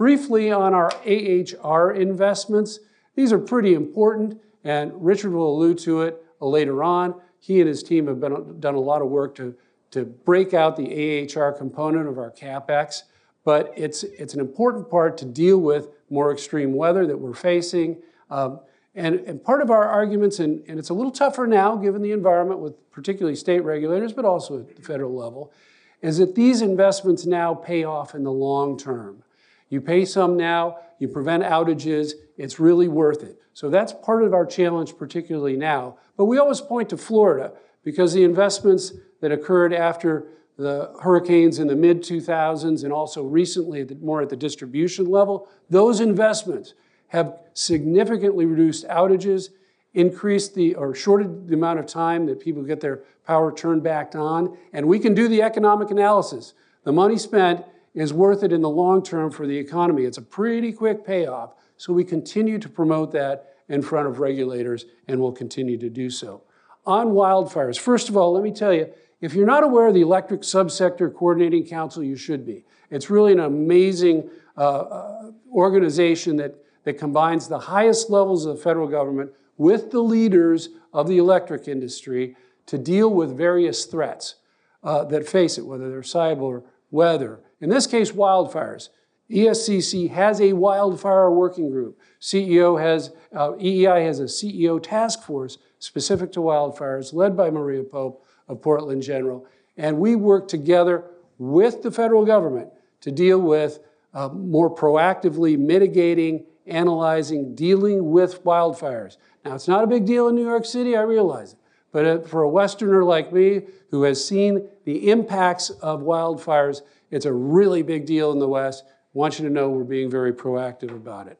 Briefly 0.00 0.50
on 0.50 0.72
our 0.72 0.90
AHR 1.04 1.92
investments, 1.92 2.80
these 3.16 3.34
are 3.34 3.38
pretty 3.38 3.74
important, 3.74 4.40
and 4.64 4.92
Richard 4.94 5.30
will 5.30 5.54
allude 5.54 5.76
to 5.80 6.00
it 6.00 6.24
later 6.40 6.82
on. 6.82 7.20
He 7.38 7.60
and 7.60 7.68
his 7.68 7.82
team 7.82 8.06
have 8.06 8.18
been, 8.18 8.58
done 8.60 8.76
a 8.76 8.80
lot 8.80 9.02
of 9.02 9.08
work 9.08 9.34
to, 9.34 9.54
to 9.90 10.06
break 10.06 10.54
out 10.54 10.74
the 10.74 11.28
AHR 11.28 11.52
component 11.52 12.08
of 12.08 12.16
our 12.16 12.30
CapEx, 12.30 13.02
but 13.44 13.74
it's, 13.76 14.02
it's 14.04 14.32
an 14.32 14.40
important 14.40 14.88
part 14.88 15.18
to 15.18 15.26
deal 15.26 15.58
with 15.58 15.88
more 16.08 16.32
extreme 16.32 16.72
weather 16.72 17.06
that 17.06 17.18
we're 17.18 17.34
facing. 17.34 17.98
Um, 18.30 18.60
and, 18.94 19.16
and 19.16 19.44
part 19.44 19.60
of 19.60 19.70
our 19.70 19.84
arguments, 19.84 20.38
and, 20.38 20.64
and 20.66 20.78
it's 20.78 20.88
a 20.88 20.94
little 20.94 21.12
tougher 21.12 21.46
now 21.46 21.76
given 21.76 22.00
the 22.00 22.12
environment 22.12 22.60
with 22.60 22.90
particularly 22.90 23.36
state 23.36 23.60
regulators, 23.64 24.14
but 24.14 24.24
also 24.24 24.60
at 24.60 24.76
the 24.76 24.82
federal 24.82 25.14
level, 25.14 25.52
is 26.00 26.16
that 26.16 26.36
these 26.36 26.62
investments 26.62 27.26
now 27.26 27.52
pay 27.52 27.84
off 27.84 28.14
in 28.14 28.24
the 28.24 28.32
long 28.32 28.78
term. 28.78 29.22
You 29.70 29.80
pay 29.80 30.04
some 30.04 30.36
now, 30.36 30.78
you 30.98 31.08
prevent 31.08 31.42
outages, 31.42 32.12
it's 32.36 32.60
really 32.60 32.88
worth 32.88 33.22
it. 33.22 33.40
So 33.54 33.70
that's 33.70 33.92
part 33.92 34.22
of 34.22 34.34
our 34.34 34.44
challenge, 34.44 34.96
particularly 34.96 35.56
now. 35.56 35.96
But 36.16 36.26
we 36.26 36.38
always 36.38 36.60
point 36.60 36.90
to 36.90 36.96
Florida 36.96 37.52
because 37.82 38.12
the 38.12 38.24
investments 38.24 38.92
that 39.20 39.32
occurred 39.32 39.72
after 39.72 40.28
the 40.58 40.92
hurricanes 41.02 41.58
in 41.58 41.68
the 41.68 41.76
mid 41.76 42.02
2000s 42.02 42.84
and 42.84 42.92
also 42.92 43.22
recently 43.22 43.86
more 44.00 44.20
at 44.20 44.28
the 44.28 44.36
distribution 44.36 45.06
level, 45.06 45.48
those 45.70 46.00
investments 46.00 46.74
have 47.08 47.40
significantly 47.54 48.44
reduced 48.44 48.86
outages, 48.88 49.48
increased 49.94 50.54
the 50.54 50.74
or 50.74 50.94
shorted 50.94 51.48
the 51.48 51.54
amount 51.54 51.78
of 51.78 51.86
time 51.86 52.26
that 52.26 52.40
people 52.40 52.62
get 52.62 52.80
their 52.80 53.00
power 53.26 53.52
turned 53.52 53.82
back 53.82 54.14
on, 54.14 54.56
and 54.72 54.86
we 54.86 54.98
can 54.98 55.14
do 55.14 55.28
the 55.28 55.42
economic 55.42 55.90
analysis. 55.90 56.52
The 56.84 56.92
money 56.92 57.18
spent 57.18 57.64
is 57.94 58.12
worth 58.12 58.42
it 58.42 58.52
in 58.52 58.60
the 58.60 58.68
long 58.68 59.02
term 59.02 59.30
for 59.30 59.46
the 59.46 59.56
economy. 59.56 60.04
It's 60.04 60.18
a 60.18 60.22
pretty 60.22 60.72
quick 60.72 61.04
payoff. 61.04 61.54
So 61.76 61.92
we 61.92 62.04
continue 62.04 62.58
to 62.58 62.68
promote 62.68 63.12
that 63.12 63.54
in 63.68 63.82
front 63.82 64.06
of 64.06 64.20
regulators 64.20 64.84
and 65.08 65.20
will 65.20 65.32
continue 65.32 65.78
to 65.78 65.88
do 65.88 66.10
so. 66.10 66.42
On 66.86 67.08
wildfires, 67.08 67.78
first 67.78 68.08
of 68.08 68.16
all, 68.16 68.32
let 68.32 68.42
me 68.42 68.52
tell 68.52 68.72
you, 68.72 68.92
if 69.20 69.34
you're 69.34 69.46
not 69.46 69.62
aware 69.62 69.88
of 69.88 69.94
the 69.94 70.00
Electric 70.00 70.40
Subsector 70.40 71.14
Coordinating 71.14 71.66
Council, 71.66 72.02
you 72.02 72.16
should 72.16 72.46
be. 72.46 72.64
It's 72.90 73.10
really 73.10 73.32
an 73.32 73.40
amazing 73.40 74.28
uh, 74.56 74.60
uh, 74.60 75.30
organization 75.52 76.36
that, 76.36 76.54
that 76.84 76.94
combines 76.94 77.48
the 77.48 77.58
highest 77.58 78.10
levels 78.10 78.46
of 78.46 78.56
the 78.56 78.62
federal 78.62 78.88
government 78.88 79.32
with 79.56 79.90
the 79.90 80.00
leaders 80.00 80.70
of 80.92 81.06
the 81.06 81.18
electric 81.18 81.68
industry 81.68 82.34
to 82.66 82.78
deal 82.78 83.10
with 83.10 83.36
various 83.36 83.84
threats 83.84 84.36
uh, 84.82 85.04
that 85.04 85.28
face 85.28 85.58
it, 85.58 85.66
whether 85.66 85.90
they're 85.90 86.00
cyber, 86.00 86.62
weather, 86.90 87.40
in 87.60 87.70
this 87.70 87.86
case, 87.86 88.12
wildfires. 88.12 88.88
ESCC 89.30 90.10
has 90.10 90.40
a 90.40 90.52
wildfire 90.52 91.30
working 91.30 91.70
group. 91.70 91.98
CEO 92.20 92.80
has, 92.80 93.12
uh, 93.32 93.52
EEI 93.52 94.04
has 94.04 94.18
a 94.18 94.24
CEO 94.24 94.82
task 94.82 95.22
force 95.22 95.58
specific 95.78 96.32
to 96.32 96.40
wildfires 96.40 97.14
led 97.14 97.36
by 97.36 97.50
Maria 97.50 97.84
Pope 97.84 98.24
of 98.48 98.60
Portland 98.60 99.02
General. 99.02 99.46
And 99.76 99.98
we 99.98 100.16
work 100.16 100.48
together 100.48 101.04
with 101.38 101.82
the 101.82 101.90
federal 101.90 102.24
government 102.24 102.70
to 103.02 103.10
deal 103.10 103.38
with 103.38 103.78
uh, 104.12 104.28
more 104.28 104.74
proactively 104.74 105.56
mitigating, 105.56 106.44
analyzing, 106.66 107.54
dealing 107.54 108.10
with 108.10 108.44
wildfires. 108.44 109.16
Now, 109.44 109.54
it's 109.54 109.68
not 109.68 109.84
a 109.84 109.86
big 109.86 110.04
deal 110.04 110.28
in 110.28 110.34
New 110.34 110.44
York 110.44 110.64
City, 110.64 110.96
I 110.96 111.02
realize 111.02 111.52
it. 111.52 111.58
But 111.92 112.06
uh, 112.06 112.20
for 112.20 112.42
a 112.42 112.48
Westerner 112.48 113.04
like 113.04 113.32
me 113.32 113.62
who 113.90 114.02
has 114.02 114.24
seen 114.24 114.68
the 114.84 115.10
impacts 115.10 115.70
of 115.70 116.00
wildfires, 116.00 116.82
it's 117.10 117.26
a 117.26 117.32
really 117.32 117.82
big 117.82 118.06
deal 118.06 118.32
in 118.32 118.38
the 118.38 118.48
West. 118.48 118.84
I 118.86 118.92
want 119.14 119.38
you 119.38 119.46
to 119.46 119.52
know 119.52 119.68
we're 119.70 119.84
being 119.84 120.10
very 120.10 120.32
proactive 120.32 120.90
about 120.90 121.26
it. 121.26 121.38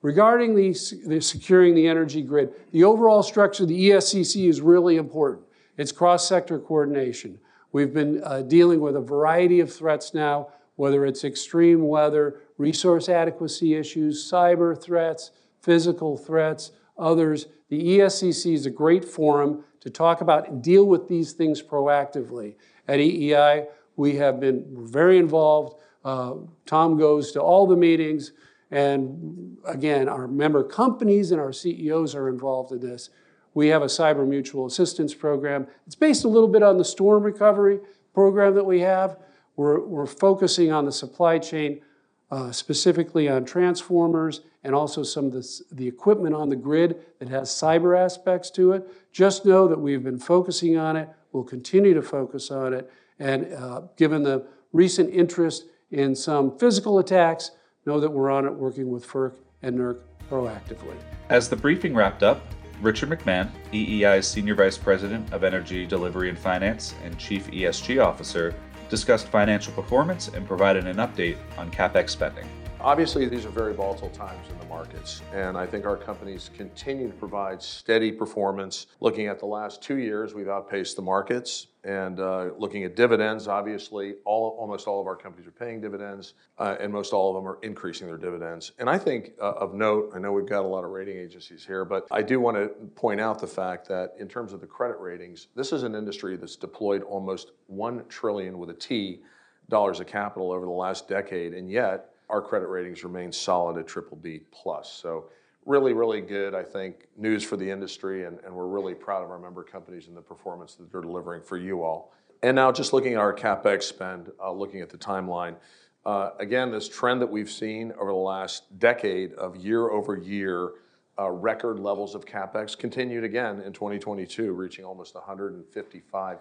Regarding 0.00 0.56
the, 0.56 0.74
the 1.06 1.20
securing 1.20 1.74
the 1.74 1.86
energy 1.86 2.22
grid, 2.22 2.52
the 2.72 2.84
overall 2.84 3.22
structure 3.22 3.62
of 3.62 3.68
the 3.68 3.90
ESCC 3.90 4.48
is 4.48 4.60
really 4.60 4.96
important. 4.96 5.46
It's 5.76 5.92
cross-sector 5.92 6.58
coordination. 6.58 7.38
We've 7.70 7.94
been 7.94 8.22
uh, 8.24 8.42
dealing 8.42 8.80
with 8.80 8.96
a 8.96 9.00
variety 9.00 9.60
of 9.60 9.72
threats 9.72 10.12
now, 10.12 10.48
whether 10.76 11.06
it's 11.06 11.24
extreme 11.24 11.86
weather, 11.86 12.40
resource 12.58 13.08
adequacy 13.08 13.74
issues, 13.74 14.28
cyber 14.30 14.80
threats, 14.80 15.30
physical 15.60 16.16
threats, 16.16 16.72
others. 16.98 17.46
The 17.68 17.98
ESCC 17.98 18.54
is 18.54 18.66
a 18.66 18.70
great 18.70 19.04
forum 19.04 19.64
to 19.80 19.90
talk 19.90 20.20
about 20.20 20.48
and 20.48 20.62
deal 20.62 20.84
with 20.84 21.08
these 21.08 21.32
things 21.32 21.62
proactively. 21.62 22.54
At 22.88 22.98
EEI, 22.98 23.66
we 23.96 24.16
have 24.16 24.40
been 24.40 24.64
very 24.70 25.18
involved. 25.18 25.76
Uh, 26.04 26.34
Tom 26.66 26.98
goes 26.98 27.32
to 27.32 27.40
all 27.40 27.66
the 27.66 27.76
meetings. 27.76 28.32
And 28.70 29.58
again, 29.66 30.08
our 30.08 30.26
member 30.26 30.64
companies 30.64 31.30
and 31.30 31.40
our 31.40 31.52
CEOs 31.52 32.14
are 32.14 32.28
involved 32.28 32.72
in 32.72 32.80
this. 32.80 33.10
We 33.54 33.68
have 33.68 33.82
a 33.82 33.86
cyber 33.86 34.26
mutual 34.26 34.66
assistance 34.66 35.14
program. 35.14 35.66
It's 35.86 35.94
based 35.94 36.24
a 36.24 36.28
little 36.28 36.48
bit 36.48 36.62
on 36.62 36.78
the 36.78 36.84
storm 36.84 37.22
recovery 37.22 37.80
program 38.14 38.54
that 38.54 38.64
we 38.64 38.80
have. 38.80 39.18
We're, 39.56 39.80
we're 39.80 40.06
focusing 40.06 40.72
on 40.72 40.86
the 40.86 40.92
supply 40.92 41.38
chain, 41.38 41.82
uh, 42.30 42.50
specifically 42.50 43.28
on 43.28 43.44
transformers 43.44 44.40
and 44.64 44.74
also 44.74 45.02
some 45.02 45.26
of 45.26 45.32
the, 45.32 45.60
the 45.72 45.86
equipment 45.86 46.34
on 46.34 46.48
the 46.48 46.56
grid 46.56 47.04
that 47.18 47.28
has 47.28 47.50
cyber 47.50 47.98
aspects 47.98 48.50
to 48.52 48.72
it. 48.72 48.88
Just 49.12 49.44
know 49.44 49.68
that 49.68 49.78
we've 49.78 50.02
been 50.02 50.18
focusing 50.18 50.78
on 50.78 50.96
it. 50.96 51.08
We'll 51.32 51.44
continue 51.44 51.94
to 51.94 52.02
focus 52.02 52.50
on 52.50 52.72
it. 52.72 52.90
And 53.22 53.54
uh, 53.54 53.82
given 53.96 54.24
the 54.24 54.44
recent 54.72 55.14
interest 55.14 55.66
in 55.92 56.16
some 56.16 56.58
physical 56.58 56.98
attacks, 56.98 57.52
know 57.86 58.00
that 58.00 58.10
we're 58.10 58.32
on 58.32 58.46
it 58.46 58.52
working 58.52 58.90
with 58.90 59.06
FERC 59.06 59.34
and 59.62 59.78
NERC 59.78 59.98
proactively. 60.28 60.96
As 61.28 61.48
the 61.48 61.54
briefing 61.54 61.94
wrapped 61.94 62.24
up, 62.24 62.42
Richard 62.80 63.10
McMahon, 63.10 63.48
EEI's 63.72 64.26
Senior 64.26 64.56
Vice 64.56 64.76
President 64.76 65.32
of 65.32 65.44
Energy 65.44 65.86
Delivery 65.86 66.30
and 66.30 66.38
Finance 66.38 66.96
and 67.04 67.16
Chief 67.16 67.48
ESG 67.52 68.04
Officer, 68.04 68.56
discussed 68.88 69.28
financial 69.28 69.72
performance 69.72 70.26
and 70.26 70.44
provided 70.44 70.88
an 70.88 70.96
update 70.96 71.36
on 71.56 71.70
CapEx 71.70 72.10
spending. 72.10 72.48
Obviously, 72.84 73.28
these 73.28 73.44
are 73.44 73.50
very 73.50 73.72
volatile 73.72 74.10
times 74.10 74.44
in 74.50 74.58
the 74.58 74.64
markets, 74.64 75.22
and 75.32 75.56
I 75.56 75.64
think 75.66 75.86
our 75.86 75.96
companies 75.96 76.50
continue 76.52 77.06
to 77.06 77.14
provide 77.14 77.62
steady 77.62 78.10
performance. 78.10 78.88
Looking 78.98 79.28
at 79.28 79.38
the 79.38 79.46
last 79.46 79.80
two 79.80 79.98
years, 79.98 80.34
we've 80.34 80.48
outpaced 80.48 80.96
the 80.96 81.02
markets, 81.02 81.68
and 81.84 82.18
uh, 82.18 82.50
looking 82.58 82.82
at 82.82 82.96
dividends, 82.96 83.46
obviously, 83.46 84.14
all, 84.24 84.56
almost 84.58 84.88
all 84.88 85.00
of 85.00 85.06
our 85.06 85.14
companies 85.14 85.46
are 85.46 85.52
paying 85.52 85.80
dividends, 85.80 86.34
uh, 86.58 86.74
and 86.80 86.92
most 86.92 87.12
all 87.12 87.30
of 87.30 87.40
them 87.40 87.48
are 87.48 87.60
increasing 87.62 88.08
their 88.08 88.16
dividends. 88.16 88.72
And 88.80 88.90
I 88.90 88.98
think 88.98 89.34
uh, 89.40 89.52
of 89.52 89.74
note, 89.74 90.10
I 90.12 90.18
know 90.18 90.32
we've 90.32 90.44
got 90.44 90.64
a 90.64 90.68
lot 90.68 90.82
of 90.82 90.90
rating 90.90 91.16
agencies 91.16 91.64
here, 91.64 91.84
but 91.84 92.08
I 92.10 92.20
do 92.20 92.40
want 92.40 92.56
to 92.56 92.66
point 92.96 93.20
out 93.20 93.38
the 93.38 93.46
fact 93.46 93.86
that 93.90 94.14
in 94.18 94.26
terms 94.26 94.52
of 94.52 94.60
the 94.60 94.66
credit 94.66 94.98
ratings, 94.98 95.46
this 95.54 95.72
is 95.72 95.84
an 95.84 95.94
industry 95.94 96.36
that's 96.36 96.56
deployed 96.56 97.04
almost 97.04 97.52
one 97.68 98.02
trillion 98.08 98.58
with 98.58 98.70
a 98.70 98.74
T 98.74 99.20
dollars 99.68 100.00
of 100.00 100.08
capital 100.08 100.50
over 100.50 100.66
the 100.66 100.72
last 100.72 101.08
decade, 101.08 101.54
and 101.54 101.70
yet 101.70 102.11
our 102.32 102.40
credit 102.40 102.66
ratings 102.66 103.04
remain 103.04 103.30
solid 103.30 103.76
at 103.76 103.86
triple 103.86 104.16
B 104.16 104.40
plus. 104.50 104.90
So 104.90 105.26
really, 105.66 105.92
really 105.92 106.22
good, 106.22 106.54
I 106.54 106.64
think, 106.64 107.06
news 107.16 107.44
for 107.44 107.56
the 107.56 107.70
industry, 107.70 108.24
and, 108.24 108.40
and 108.44 108.52
we're 108.52 108.66
really 108.66 108.94
proud 108.94 109.22
of 109.22 109.30
our 109.30 109.38
member 109.38 109.62
companies 109.62 110.08
and 110.08 110.16
the 110.16 110.22
performance 110.22 110.74
that 110.76 110.90
they're 110.90 111.02
delivering 111.02 111.42
for 111.42 111.58
you 111.58 111.82
all. 111.82 112.12
And 112.42 112.56
now 112.56 112.72
just 112.72 112.92
looking 112.92 113.12
at 113.12 113.18
our 113.18 113.34
CapEx 113.34 113.84
spend, 113.84 114.32
uh, 114.42 114.50
looking 114.50 114.80
at 114.80 114.88
the 114.88 114.98
timeline, 114.98 115.56
uh, 116.04 116.30
again, 116.40 116.72
this 116.72 116.88
trend 116.88 117.20
that 117.20 117.30
we've 117.30 117.50
seen 117.50 117.92
over 117.92 118.10
the 118.10 118.16
last 118.16 118.78
decade 118.80 119.34
of 119.34 119.54
year 119.54 119.90
over 119.90 120.16
year 120.16 120.72
uh, 121.18 121.30
record 121.30 121.78
levels 121.78 122.14
of 122.14 122.24
CapEx 122.24 122.76
continued 122.76 123.22
again 123.22 123.60
in 123.60 123.72
2022, 123.72 124.52
reaching 124.52 124.84
almost 124.84 125.14
$155 125.14 126.38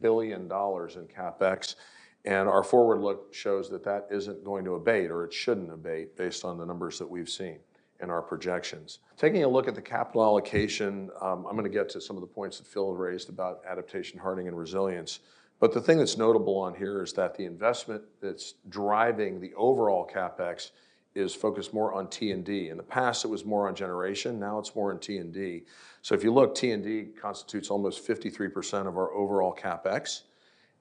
billion 0.00 0.42
in 0.42 0.48
CapEx. 0.48 1.74
And 2.24 2.48
our 2.48 2.62
forward 2.62 3.00
look 3.00 3.32
shows 3.32 3.70
that 3.70 3.84
that 3.84 4.08
isn't 4.10 4.44
going 4.44 4.64
to 4.64 4.74
abate, 4.74 5.10
or 5.10 5.24
it 5.24 5.32
shouldn't 5.32 5.72
abate, 5.72 6.16
based 6.16 6.44
on 6.44 6.58
the 6.58 6.66
numbers 6.66 6.98
that 6.98 7.08
we've 7.08 7.28
seen 7.28 7.58
in 8.02 8.10
our 8.10 8.22
projections. 8.22 8.98
Taking 9.16 9.44
a 9.44 9.48
look 9.48 9.68
at 9.68 9.74
the 9.74 9.82
capital 9.82 10.22
allocation, 10.22 11.10
um, 11.20 11.46
I'm 11.46 11.56
going 11.56 11.64
to 11.64 11.70
get 11.70 11.88
to 11.90 12.00
some 12.00 12.16
of 12.16 12.20
the 12.20 12.26
points 12.26 12.58
that 12.58 12.66
Phil 12.66 12.92
raised 12.92 13.28
about 13.28 13.60
adaptation, 13.68 14.18
hardening, 14.18 14.48
and 14.48 14.56
resilience. 14.56 15.20
But 15.60 15.72
the 15.72 15.80
thing 15.80 15.98
that's 15.98 16.16
notable 16.16 16.56
on 16.58 16.74
here 16.74 17.02
is 17.02 17.12
that 17.14 17.36
the 17.36 17.44
investment 17.44 18.02
that's 18.20 18.54
driving 18.68 19.40
the 19.40 19.52
overall 19.54 20.08
capex 20.10 20.70
is 21.14 21.34
focused 21.34 21.74
more 21.74 21.92
on 21.92 22.08
T&D. 22.08 22.68
In 22.68 22.76
the 22.76 22.82
past, 22.82 23.24
it 23.24 23.28
was 23.28 23.44
more 23.44 23.68
on 23.68 23.74
generation. 23.74 24.38
Now 24.38 24.58
it's 24.58 24.74
more 24.74 24.92
on 24.92 24.98
T&D. 24.98 25.64
So 26.02 26.14
if 26.14 26.22
you 26.22 26.32
look, 26.32 26.54
T&D 26.54 27.08
constitutes 27.20 27.70
almost 27.70 28.06
53% 28.06 28.86
of 28.86 28.96
our 28.96 29.12
overall 29.12 29.54
capex. 29.54 30.22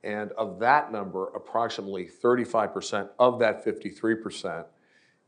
And 0.04 0.32
of 0.34 0.60
that 0.60 0.92
number, 0.92 1.28
approximately 1.36 2.06
35% 2.06 3.10
of 3.20 3.40
that 3.40 3.66
53% 3.66 4.66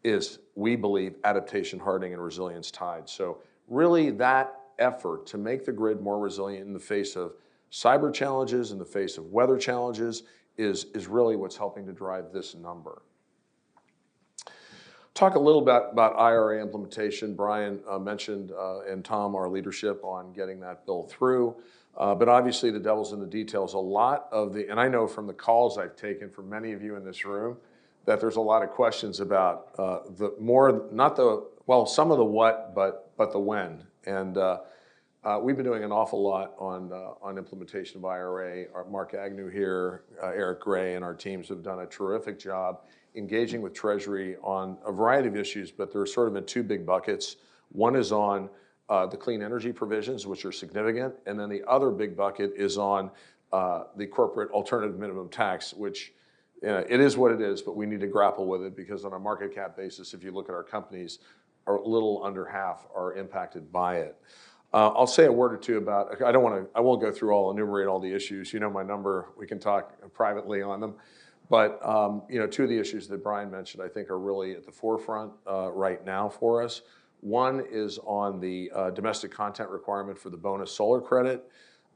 is, 0.04 0.40
we 0.56 0.76
believe, 0.76 1.16
adaptation, 1.24 1.80
hardening, 1.80 2.14
and 2.14 2.24
resilience 2.24 2.72
tied. 2.72 3.08
So, 3.10 3.40
really, 3.68 4.12
that 4.12 4.56
effort 4.80 5.26
to 5.28 5.38
make 5.38 5.66
the 5.66 5.72
grid 5.72 6.02
more 6.02 6.20
resilient 6.20 6.66
in 6.66 6.74
the 6.74 6.80
face 6.80 7.16
of 7.16 7.34
cyber 7.72 8.14
challenges, 8.14 8.72
in 8.72 8.80
the 8.80 8.86
face 8.86 9.18
of 9.18 9.26
weather 9.26 9.58
challenges, 9.58 10.24
is, 10.58 10.86
is 10.94 11.08
really 11.08 11.36
what's 11.36 11.58
helping 11.58 11.86
to 11.86 11.94
drive 11.94 12.32
this 12.34 12.56
number. 12.56 13.02
Talk 15.14 15.36
a 15.36 15.40
little 15.40 15.62
bit 15.62 15.84
about 15.92 16.18
IRA 16.18 16.62
implementation. 16.62 17.36
Brian 17.36 17.82
uh, 17.88 18.00
mentioned, 18.00 18.52
uh, 18.52 18.82
and 18.82 19.04
Tom, 19.04 19.36
our 19.36 19.50
leadership 19.50 20.04
on 20.04 20.32
getting 20.32 20.60
that 20.62 20.86
bill 20.86 21.04
through. 21.04 21.56
Uh, 21.98 22.16
but 22.16 22.30
obviously, 22.30 22.72
the 22.72 22.80
devil's 22.80 23.12
in 23.12 23.20
the 23.20 23.28
details. 23.28 23.74
A 23.74 23.78
lot 23.78 24.28
of 24.32 24.54
the, 24.54 24.70
and 24.70 24.80
I 24.80 24.88
know 24.88 25.08
from 25.08 25.28
the 25.28 25.34
calls 25.34 25.78
I've 25.78 25.96
taken 25.96 26.30
from 26.30 26.50
many 26.50 26.72
of 26.72 26.82
you 26.82 26.96
in 26.96 27.04
this 27.04 27.26
room, 27.26 27.58
that 28.06 28.20
there's 28.20 28.38
a 28.38 28.42
lot 28.42 28.64
of 28.64 28.70
questions 28.70 29.20
about 29.20 29.68
uh, 29.78 30.00
the 30.18 30.34
more, 30.40 30.88
not 30.92 31.16
the, 31.16 31.46
well, 31.68 31.86
some 31.86 32.12
of 32.12 32.18
the 32.18 32.26
what, 32.26 32.74
but 32.74 33.12
but 33.18 33.32
the 33.32 33.40
when. 33.40 33.84
And 34.06 34.38
uh, 34.38 34.60
uh 35.24 35.40
we've 35.42 35.56
been 35.56 35.66
doing 35.66 35.84
an 35.84 35.92
awful 35.92 36.24
lot 36.24 36.54
on 36.58 36.92
uh, 36.92 37.14
on 37.22 37.38
implementation 37.38 37.98
of 37.98 38.06
IRA. 38.06 38.66
Our 38.74 38.86
Mark 38.86 39.14
Agnew 39.14 39.50
here, 39.50 40.04
uh, 40.24 40.28
Eric 40.28 40.62
Gray, 40.62 40.96
and 40.96 41.06
our 41.06 41.14
teams 41.14 41.50
have 41.50 41.62
done 41.62 41.80
a 41.80 41.86
terrific 41.86 42.40
job 42.40 42.82
engaging 43.16 43.62
with 43.62 43.74
Treasury 43.74 44.38
on 44.42 44.78
a 44.86 44.92
variety 44.92 45.28
of 45.28 45.36
issues. 45.36 45.72
But 45.72 45.92
they're 45.94 46.06
sort 46.06 46.30
of 46.30 46.36
in 46.36 46.46
two 46.46 46.64
big 46.64 46.86
buckets. 46.86 47.36
One 47.72 47.96
is 47.96 48.12
on 48.12 48.50
uh, 48.92 49.06
the 49.06 49.16
clean 49.16 49.42
energy 49.42 49.72
provisions, 49.72 50.28
which 50.28 50.44
are 50.44 50.52
significant, 50.52 51.16
and 51.26 51.40
then 51.40 51.48
the 51.48 51.64
other 51.66 51.92
big 51.92 52.14
bucket 52.14 52.52
is 52.58 52.78
on 52.78 53.10
uh, 53.54 53.86
the 53.96 54.06
corporate 54.06 54.52
alternative 54.52 55.00
minimum 55.00 55.30
tax, 55.30 55.74
which 55.74 56.12
you 56.62 56.68
know, 56.68 56.86
it 56.90 57.00
is 57.00 57.16
what 57.16 57.32
it 57.32 57.40
is, 57.40 57.62
but 57.62 57.78
we 57.78 57.86
need 57.86 58.02
to 58.02 58.08
grapple 58.08 58.46
with 58.46 58.64
it 58.64 58.76
because 58.76 59.06
on 59.06 59.14
a 59.14 59.20
market 59.20 59.56
cap 59.56 59.78
basis, 59.78 60.14
if 60.14 60.26
you 60.26 60.32
look 60.32 60.50
at 60.50 60.56
our 60.56 60.62
companies, 60.62 61.20
a 61.68 61.72
little 61.72 62.22
under 62.26 62.44
half 62.46 62.86
are 62.94 63.14
impacted 63.14 63.72
by 63.72 64.00
it. 64.00 64.18
Uh, 64.74 64.90
I'll 64.90 65.08
say 65.08 65.26
a 65.26 65.32
word 65.32 65.54
or 65.54 65.58
two 65.58 65.78
about. 65.78 66.22
I 66.22 66.34
don't 66.34 66.44
want 66.44 66.56
to. 66.62 66.78
I 66.78 66.82
won't 66.82 67.00
go 67.00 67.14
through 67.14 67.32
all 67.32 67.50
enumerate 67.50 67.88
all 67.88 68.00
the 68.00 68.14
issues. 68.14 68.52
You 68.52 68.60
know 68.60 68.70
my 68.70 68.84
number. 68.84 69.30
We 69.38 69.48
can 69.48 69.60
talk 69.60 69.94
privately 70.14 70.62
on 70.62 70.82
them. 70.82 70.96
But 71.50 71.80
um, 71.86 72.24
you 72.30 72.40
know, 72.40 72.48
two 72.48 72.64
of 72.64 72.70
the 72.70 72.78
issues 72.78 73.08
that 73.08 73.24
Brian 73.24 73.50
mentioned, 73.50 73.82
I 73.82 73.88
think, 73.88 74.10
are 74.10 74.20
really 74.20 74.52
at 74.52 74.66
the 74.66 74.72
forefront 74.72 75.32
uh, 75.50 75.72
right 75.72 76.06
now 76.06 76.28
for 76.28 76.62
us. 76.62 76.82
One 77.22 77.64
is 77.72 78.00
on 78.00 78.40
the 78.40 78.72
uh, 78.74 78.90
domestic 78.90 79.32
content 79.32 79.70
requirement 79.70 80.18
for 80.18 80.30
the 80.30 80.38
bonus 80.38 80.72
solar 80.72 81.00
credit. 81.00 81.44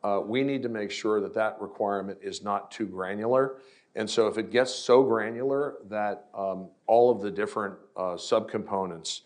Uh, 0.03 0.21
we 0.23 0.43
need 0.43 0.61
to 0.63 0.69
make 0.69 0.91
sure 0.91 1.19
that 1.19 1.33
that 1.33 1.59
requirement 1.59 2.19
is 2.21 2.43
not 2.43 2.71
too 2.71 2.85
granular. 2.85 3.57
And 3.95 4.07
so 4.07 4.27
if 4.27 4.37
it 4.37 4.51
gets 4.51 4.73
so 4.73 5.03
granular 5.03 5.77
that 5.89 6.27
um, 6.35 6.67
all 6.85 7.09
of 7.09 7.21
the 7.21 7.31
different 7.31 7.75
uh, 7.97 8.13
subcomponents, 8.13 9.21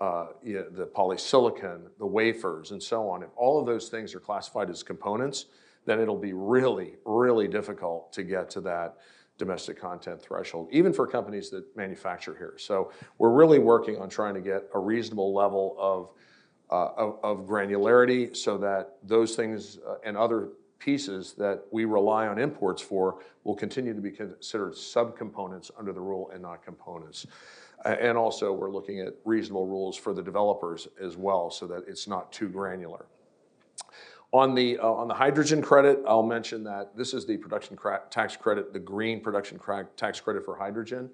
uh, 0.00 0.28
you 0.42 0.54
know, 0.54 0.68
the 0.70 0.86
polysilicon, 0.86 1.82
the 1.98 2.06
wafers, 2.06 2.70
and 2.70 2.82
so 2.82 3.08
on, 3.08 3.22
if 3.22 3.28
all 3.36 3.60
of 3.60 3.66
those 3.66 3.88
things 3.88 4.14
are 4.14 4.20
classified 4.20 4.70
as 4.70 4.82
components, 4.82 5.46
then 5.84 6.00
it'll 6.00 6.16
be 6.16 6.32
really, 6.32 6.94
really 7.04 7.48
difficult 7.48 8.12
to 8.12 8.22
get 8.22 8.48
to 8.50 8.60
that 8.62 8.96
domestic 9.38 9.80
content 9.80 10.20
threshold, 10.20 10.68
even 10.70 10.92
for 10.92 11.06
companies 11.06 11.50
that 11.50 11.64
manufacture 11.76 12.34
here. 12.36 12.54
So 12.58 12.92
we're 13.18 13.32
really 13.32 13.58
working 13.58 13.98
on 13.98 14.08
trying 14.08 14.34
to 14.34 14.40
get 14.40 14.68
a 14.74 14.78
reasonable 14.78 15.34
level 15.34 15.74
of, 15.78 16.10
uh, 16.70 16.92
of, 16.96 17.18
of, 17.22 17.46
granularity 17.46 18.36
so 18.36 18.56
that 18.58 18.96
those 19.02 19.34
things 19.34 19.78
uh, 19.86 19.96
and 20.04 20.16
other 20.16 20.50
pieces 20.78 21.34
that 21.34 21.62
we 21.70 21.84
rely 21.84 22.26
on 22.26 22.38
imports 22.38 22.82
for 22.82 23.20
will 23.44 23.54
continue 23.54 23.94
to 23.94 24.00
be 24.00 24.10
considered 24.10 24.74
subcomponents 24.74 25.70
under 25.78 25.92
the 25.92 26.00
rule 26.00 26.30
and 26.32 26.42
not 26.42 26.64
components. 26.64 27.26
and 27.84 28.16
also, 28.16 28.52
we're 28.52 28.70
looking 28.70 29.00
at 29.00 29.14
reasonable 29.24 29.66
rules 29.66 29.96
for 29.96 30.12
the 30.14 30.22
developers 30.22 30.88
as 31.00 31.16
well 31.16 31.50
so 31.50 31.66
that 31.66 31.84
it's 31.88 32.06
not 32.06 32.32
too 32.32 32.48
granular. 32.48 33.06
On 34.32 34.54
the, 34.54 34.78
uh, 34.78 34.86
on 34.86 35.08
the 35.08 35.14
hydrogen 35.14 35.60
credit, 35.60 36.02
I'll 36.08 36.22
mention 36.22 36.64
that 36.64 36.96
this 36.96 37.12
is 37.12 37.26
the 37.26 37.36
production 37.36 37.78
tax 38.08 38.34
credit, 38.34 38.72
the 38.72 38.78
green 38.78 39.20
production 39.20 39.60
tax 39.96 40.20
credit 40.20 40.44
for 40.44 40.56
hydrogen. 40.56 41.10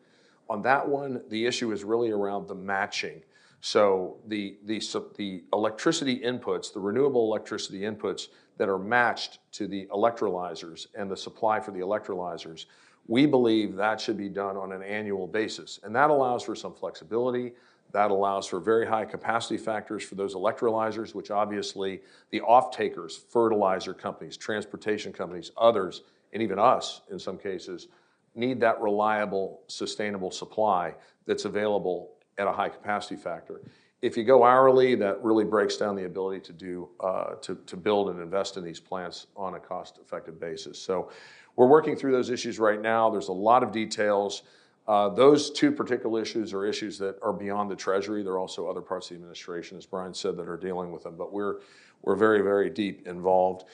On 0.49 0.63
that 0.63 0.89
one, 0.89 1.23
the 1.29 1.45
issue 1.45 1.73
is 1.73 1.83
really 1.83 2.11
around 2.11 2.47
the 2.47 2.55
matching. 2.55 3.23
So 3.61 4.19
the, 4.29 4.57
the, 4.67 4.79
the 5.17 5.43
electricity 5.53 6.21
inputs, 6.21 6.73
the 6.73 6.79
renewable 6.79 7.25
electricity 7.25 7.81
inputs 7.81 8.29
that 8.57 8.69
are 8.69 8.79
matched 8.79 9.41
to 9.53 9.67
the 9.67 9.87
electrolyzers 9.87 10.87
and 10.95 11.11
the 11.11 11.17
supply 11.17 11.59
for 11.59 11.73
the 11.73 11.81
electrolyzers, 11.81 12.67
we 13.09 13.27
believe 13.27 13.75
that 13.75 14.01
should 14.01 14.17
be 14.17 14.29
done 14.29 14.57
on 14.57 14.71
an 14.71 14.83
annual 14.83 15.27
basis. 15.27 15.81
And 15.83 15.95
that 15.97 16.11
allows 16.11 16.45
for 16.45 16.55
some 16.55 16.75
flexibility. 16.75 17.53
That 17.93 18.11
allows 18.11 18.47
for 18.47 18.61
very 18.61 18.87
high 18.87 19.07
capacity 19.07 19.57
factors 19.57 20.05
for 20.05 20.15
those 20.15 20.35
electrolyzers, 20.35 21.15
which 21.15 21.31
obviously 21.31 22.03
the 22.31 22.41
off-takers, 22.43 23.17
fertilizer 23.17 23.95
companies, 23.95 24.37
transportation 24.37 25.13
companies, 25.13 25.51
others, 25.57 26.03
and 26.33 26.43
even 26.43 26.59
us 26.59 27.01
in 27.11 27.19
some 27.19 27.39
cases, 27.39 27.89
need 28.35 28.61
that 28.61 28.81
reliable, 28.81 29.63
sustainable 29.69 30.31
supply 30.31 30.95
that's 31.27 31.47
available 31.47 32.11
at 32.37 32.47
a 32.47 32.53
high 32.53 32.69
capacity 32.69 33.17
factor. 33.17 33.63
If 34.01 34.17
you 34.17 34.23
go 34.23 34.45
hourly, 34.45 34.95
that 34.97 35.25
really 35.25 35.45
breaks 35.45 35.77
down 35.77 35.97
the 35.97 36.05
ability 36.05 36.41
to 36.41 36.53
do 36.53 36.89
uh, 37.01 37.35
to, 37.43 37.57
to 37.67 37.77
build 37.77 38.11
and 38.11 38.21
invest 38.21 38.57
in 38.57 38.63
these 38.63 38.79
plants 38.79 39.27
on 39.37 39.55
a 39.55 39.59
cost-effective 39.59 40.39
basis. 40.39 40.79
So 40.79 41.11
we're 41.57 41.67
working 41.67 41.97
through 41.97 42.13
those 42.13 42.31
issues 42.31 42.61
right 42.61 42.81
now. 42.81 43.11
There's 43.11 43.29
a 43.29 43.33
lot 43.33 43.65
of 43.65 43.73
details. 43.73 44.43
Uh, 44.89 45.11
those 45.11 45.51
two 45.51 45.71
particular 45.71 46.23
issues 46.23 46.55
are 46.55 46.65
issues 46.65 46.99
that 46.99 47.19
are 47.23 47.33
beyond 47.33 47.71
the 47.71 47.77
Treasury. 47.77 48.23
There 48.23 48.33
are 48.33 48.39
also 48.39 48.69
other 48.69 48.81
parts 48.81 49.07
of 49.07 49.11
the 49.11 49.15
administration, 49.17 49.77
as 49.77 49.85
Brian 49.85 50.15
said, 50.15 50.35
that 50.39 50.49
are 50.49 50.57
dealing 50.57 50.91
with 50.91 51.03
them, 51.03 51.15
but 51.15 51.31
we're, 51.31 51.57
we're 52.01 52.17
very, 52.17 52.41
very 52.41 52.71
deep 52.71 53.07
involved. 53.07 53.67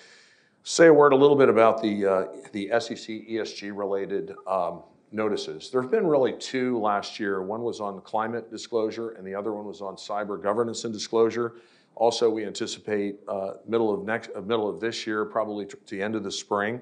Say 0.64 0.88
a 0.88 0.92
word 0.92 1.12
a 1.12 1.16
little 1.16 1.37
bit 1.37 1.48
about 1.48 1.81
the, 1.81 2.05
uh, 2.05 2.24
the 2.53 2.68
SEC 2.81 3.29
ESG 3.29 3.77
related 3.77 4.35
um, 4.48 4.83
notices. 5.12 5.70
There 5.70 5.81
have 5.81 5.90
been 5.92 6.07
really 6.07 6.33
two 6.33 6.81
last 6.81 7.20
year. 7.20 7.42
One 7.42 7.62
was 7.62 7.81
on 7.81 8.00
climate 8.00 8.50
disclosure, 8.50 9.11
and 9.11 9.24
the 9.24 9.37
other 9.37 9.53
one 9.53 9.66
was 9.66 9.81
on 9.81 9.94
cyber 9.94 10.42
governance 10.42 10.85
and 10.85 10.92
disclosure. 10.92 11.55
Also, 11.94 12.29
we 12.29 12.44
anticipate 12.44 13.20
uh, 13.29 13.53
middle 13.68 13.94
of 13.94 14.05
next, 14.05 14.31
uh, 14.35 14.40
middle 14.40 14.68
of 14.68 14.81
this 14.81 15.07
year, 15.07 15.24
probably 15.24 15.64
to 15.64 15.79
the 15.87 16.03
end 16.03 16.16
of 16.16 16.24
the 16.24 16.33
spring, 16.33 16.81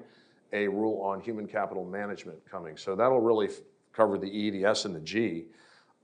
a 0.53 0.67
rule 0.67 0.99
on 1.03 1.21
human 1.21 1.45
capital 1.45 1.85
management 1.85 2.39
coming. 2.49 2.77
So 2.77 2.95
that'll 2.95 3.21
really 3.21 3.49
cover 3.93 4.17
the 4.17 4.27
E, 4.27 4.49
the 4.49 4.65
S, 4.65 4.85
and 4.85 4.95
the 4.95 4.99
G. 4.99 5.45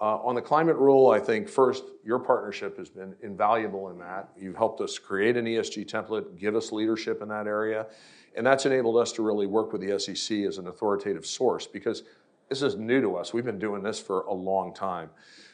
Uh, 0.01 0.17
on 0.23 0.33
the 0.33 0.41
climate 0.41 0.77
rule, 0.77 1.11
I 1.11 1.19
think 1.19 1.49
first, 1.49 1.83
your 2.05 2.19
partnership 2.19 2.77
has 2.77 2.89
been 2.89 3.15
invaluable 3.21 3.89
in 3.89 3.99
that. 3.99 4.29
You've 4.39 4.55
helped 4.55 4.79
us 4.79 4.97
create 4.97 5.35
an 5.35 5.45
ESG 5.45 5.85
template, 5.87 6.37
give 6.39 6.55
us 6.55 6.71
leadership 6.71 7.21
in 7.21 7.27
that 7.29 7.47
area, 7.47 7.87
and 8.35 8.45
that's 8.45 8.65
enabled 8.65 8.95
us 8.95 9.11
to 9.13 9.23
really 9.23 9.45
work 9.45 9.73
with 9.73 9.81
the 9.81 9.99
SEC 9.99 10.37
as 10.39 10.57
an 10.57 10.67
authoritative 10.67 11.25
source 11.25 11.67
because 11.67 12.03
this 12.47 12.61
is 12.61 12.77
new 12.77 13.01
to 13.01 13.17
us. 13.17 13.33
We've 13.33 13.43
been 13.45 13.59
doing 13.59 13.83
this 13.83 13.99
for 13.99 14.21
a 14.21 14.33
long 14.33 14.73
time. 14.73 15.09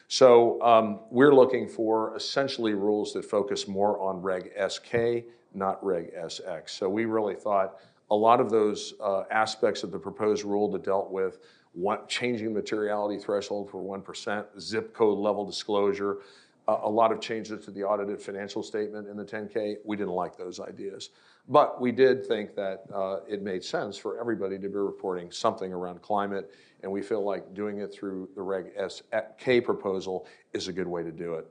So 0.08 0.62
um, 0.62 1.00
we're 1.10 1.34
looking 1.34 1.68
for 1.68 2.16
essentially 2.16 2.74
rules 2.74 3.12
that 3.14 3.24
focus 3.24 3.66
more 3.66 4.00
on 4.00 4.22
Reg 4.22 4.52
SK, 4.68 5.24
not 5.52 5.84
Reg 5.84 6.14
SX. 6.14 6.70
So 6.70 6.88
we 6.88 7.06
really 7.06 7.34
thought 7.34 7.80
a 8.10 8.14
lot 8.14 8.40
of 8.40 8.50
those 8.50 8.94
uh, 9.02 9.24
aspects 9.30 9.82
of 9.82 9.90
the 9.90 9.98
proposed 9.98 10.44
rule 10.44 10.70
that 10.70 10.84
dealt 10.84 11.10
with 11.10 11.40
what, 11.76 12.08
changing 12.08 12.54
materiality 12.54 13.18
threshold 13.22 13.70
for 13.70 13.82
1%, 13.82 14.46
zip 14.58 14.94
code 14.94 15.18
level 15.18 15.44
disclosure, 15.44 16.18
uh, 16.66 16.78
a 16.84 16.88
lot 16.88 17.12
of 17.12 17.20
changes 17.20 17.62
to 17.66 17.70
the 17.70 17.84
audited 17.84 18.20
financial 18.20 18.62
statement 18.62 19.06
in 19.06 19.16
the 19.16 19.24
10K. 19.24 19.76
We 19.84 19.94
didn't 19.94 20.14
like 20.14 20.38
those 20.38 20.58
ideas. 20.58 21.10
But 21.48 21.78
we 21.78 21.92
did 21.92 22.26
think 22.26 22.56
that 22.56 22.84
uh, 22.92 23.18
it 23.28 23.42
made 23.42 23.62
sense 23.62 23.98
for 23.98 24.18
everybody 24.18 24.58
to 24.58 24.68
be 24.68 24.76
reporting 24.76 25.30
something 25.30 25.70
around 25.70 26.00
climate, 26.00 26.50
and 26.82 26.90
we 26.90 27.02
feel 27.02 27.22
like 27.22 27.52
doing 27.52 27.78
it 27.78 27.92
through 27.92 28.30
the 28.34 28.42
Reg 28.42 28.72
SK 28.88 29.62
proposal 29.62 30.26
is 30.54 30.68
a 30.68 30.72
good 30.72 30.88
way 30.88 31.02
to 31.02 31.12
do 31.12 31.34
it. 31.34 31.46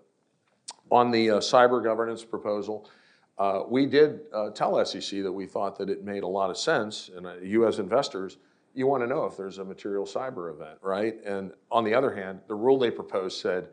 On 0.90 1.12
the 1.12 1.30
uh, 1.30 1.38
cyber 1.38 1.84
governance 1.84 2.26
proposal, 2.26 2.90
uh, 3.38 3.62
we 3.68 3.86
did 3.86 4.22
uh, 4.34 4.50
tell 4.50 4.84
SEC 4.84 5.22
that 5.22 5.32
we 5.32 5.46
thought 5.46 5.78
that 5.78 5.90
it 5.90 6.04
made 6.04 6.24
a 6.24 6.28
lot 6.28 6.50
of 6.50 6.58
sense, 6.58 7.12
and 7.16 7.28
uh, 7.28 7.68
as 7.68 7.78
investors, 7.78 8.38
you 8.76 8.88
want 8.88 9.04
to 9.04 9.08
know 9.08 9.26
if 9.26 9.38
there's 9.38 9.58
a 9.58 9.66
material 9.66 10.06
cyber 10.06 10.54
event, 10.54 10.78
right? 10.82 11.16
And 11.26 11.54
on 11.72 11.84
the 11.84 11.94
other 11.94 12.14
hand, 12.14 12.42
the 12.48 12.56
rule 12.56 12.78
they 12.78 12.92
proposed 12.92 13.42
said, 13.42 13.70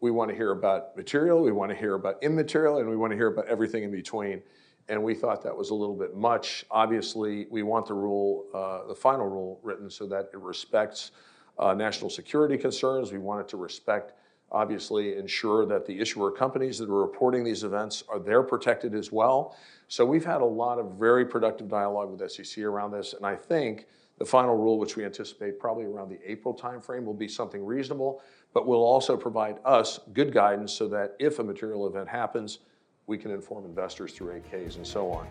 we 0.00 0.10
want 0.10 0.30
to 0.30 0.36
hear 0.36 0.52
about 0.52 0.96
material, 0.96 1.42
we 1.42 1.52
want 1.52 1.70
to 1.70 1.76
hear 1.76 1.94
about 1.94 2.22
immaterial, 2.22 2.78
and 2.78 2.88
we 2.88 2.96
want 2.96 3.10
to 3.10 3.16
hear 3.16 3.26
about 3.26 3.46
everything 3.46 3.82
in 3.82 3.90
between. 3.90 4.42
And 4.88 5.02
we 5.02 5.14
thought 5.14 5.42
that 5.42 5.56
was 5.56 5.70
a 5.70 5.74
little 5.74 5.96
bit 5.96 6.16
much. 6.16 6.64
Obviously, 6.70 7.46
we 7.50 7.62
want 7.62 7.86
the 7.86 7.94
rule, 7.94 8.46
uh, 8.54 8.86
the 8.86 8.94
final 8.94 9.26
rule 9.26 9.60
written 9.62 9.90
so 9.90 10.06
that 10.06 10.30
it 10.32 10.38
respects 10.38 11.10
uh, 11.58 11.74
national 11.74 12.08
security 12.08 12.56
concerns. 12.56 13.12
We 13.12 13.18
want 13.18 13.40
it 13.40 13.48
to 13.48 13.56
respect 13.56 14.14
obviously 14.50 15.16
ensure 15.16 15.66
that 15.66 15.86
the 15.86 15.98
issuer 15.98 16.30
companies 16.30 16.78
that 16.78 16.88
are 16.88 17.00
reporting 17.02 17.44
these 17.44 17.64
events 17.64 18.02
are 18.08 18.18
they're 18.18 18.42
protected 18.42 18.94
as 18.94 19.12
well. 19.12 19.56
So 19.88 20.04
we've 20.04 20.24
had 20.24 20.40
a 20.40 20.46
lot 20.46 20.78
of 20.78 20.92
very 20.92 21.24
productive 21.24 21.68
dialogue 21.68 22.10
with 22.10 22.30
SEC 22.30 22.64
around 22.64 22.92
this, 22.92 23.12
and 23.12 23.26
I 23.26 23.36
think 23.36 23.86
the 24.18 24.24
final 24.24 24.56
rule, 24.56 24.78
which 24.78 24.96
we 24.96 25.04
anticipate 25.04 25.58
probably 25.58 25.84
around 25.84 26.08
the 26.08 26.18
April 26.28 26.54
timeframe, 26.54 27.04
will 27.04 27.14
be 27.14 27.28
something 27.28 27.64
reasonable, 27.64 28.20
but 28.52 28.66
will 28.66 28.82
also 28.82 29.16
provide 29.16 29.58
us 29.64 30.00
good 30.12 30.32
guidance 30.32 30.72
so 30.72 30.88
that 30.88 31.14
if 31.18 31.38
a 31.38 31.44
material 31.44 31.86
event 31.86 32.08
happens, 32.08 32.58
we 33.06 33.16
can 33.16 33.30
inform 33.30 33.64
investors 33.64 34.12
through 34.12 34.40
8Ks 34.52 34.76
and 34.76 34.86
so 34.86 35.10
on. 35.10 35.26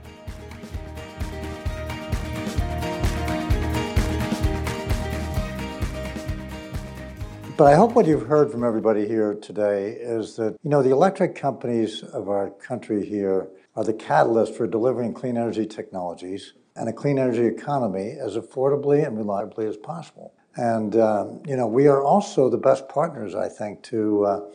But 7.57 7.65
I 7.65 7.75
hope 7.75 7.93
what 7.93 8.05
you've 8.05 8.27
heard 8.27 8.51
from 8.51 8.63
everybody 8.63 9.07
here 9.07 9.33
today 9.33 9.93
is 9.93 10.35
that, 10.35 10.57
you 10.61 10.69
know, 10.69 10.83
the 10.83 10.91
electric 10.91 11.33
companies 11.33 12.03
of 12.03 12.29
our 12.29 12.51
country 12.51 13.03
here 13.03 13.49
are 13.75 13.83
the 13.83 13.93
catalyst 13.93 14.53
for 14.53 14.67
delivering 14.67 15.11
clean 15.11 15.37
energy 15.37 15.65
technologies 15.65 16.53
and 16.77 16.87
a 16.89 16.93
clean 16.93 17.17
energy 17.17 17.45
economy 17.45 18.17
as 18.19 18.35
affordably 18.35 19.05
and 19.05 19.17
reliably 19.17 19.65
as 19.65 19.77
possible. 19.77 20.33
And, 20.55 20.95
um, 20.95 21.41
you 21.45 21.55
know, 21.55 21.67
we 21.67 21.87
are 21.87 22.01
also 22.01 22.49
the 22.49 22.57
best 22.57 22.87
partners, 22.89 23.35
I 23.35 23.49
think, 23.49 23.83
to 23.83 24.25
uh, 24.25 24.49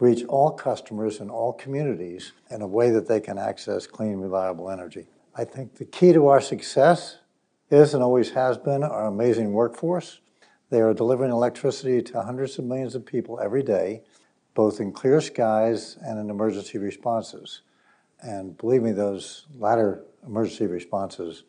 reach 0.00 0.24
all 0.24 0.50
customers 0.50 1.20
in 1.20 1.30
all 1.30 1.52
communities 1.52 2.32
in 2.50 2.62
a 2.62 2.66
way 2.66 2.90
that 2.90 3.08
they 3.08 3.20
can 3.20 3.38
access 3.38 3.86
clean, 3.86 4.16
reliable 4.16 4.70
energy. 4.70 5.06
I 5.36 5.44
think 5.44 5.76
the 5.76 5.84
key 5.84 6.12
to 6.12 6.28
our 6.28 6.40
success 6.40 7.18
is 7.70 7.94
and 7.94 8.02
always 8.02 8.30
has 8.30 8.56
been 8.58 8.82
our 8.82 9.06
amazing 9.06 9.52
workforce 9.52 10.20
they 10.74 10.80
are 10.80 10.92
delivering 10.92 11.30
electricity 11.30 12.02
to 12.02 12.22
hundreds 12.22 12.58
of 12.58 12.64
millions 12.64 12.96
of 12.96 13.06
people 13.06 13.38
every 13.38 13.62
day, 13.62 14.02
both 14.54 14.80
in 14.80 14.90
clear 14.90 15.20
skies 15.20 15.96
and 16.02 16.18
in 16.18 16.30
emergency 16.30 16.78
responses. 16.78 17.60
And 18.22 18.56
believe 18.56 18.82
me, 18.82 18.90
those 18.90 19.46
latter 19.56 20.02
emergency 20.26 20.66
responses 20.66 21.44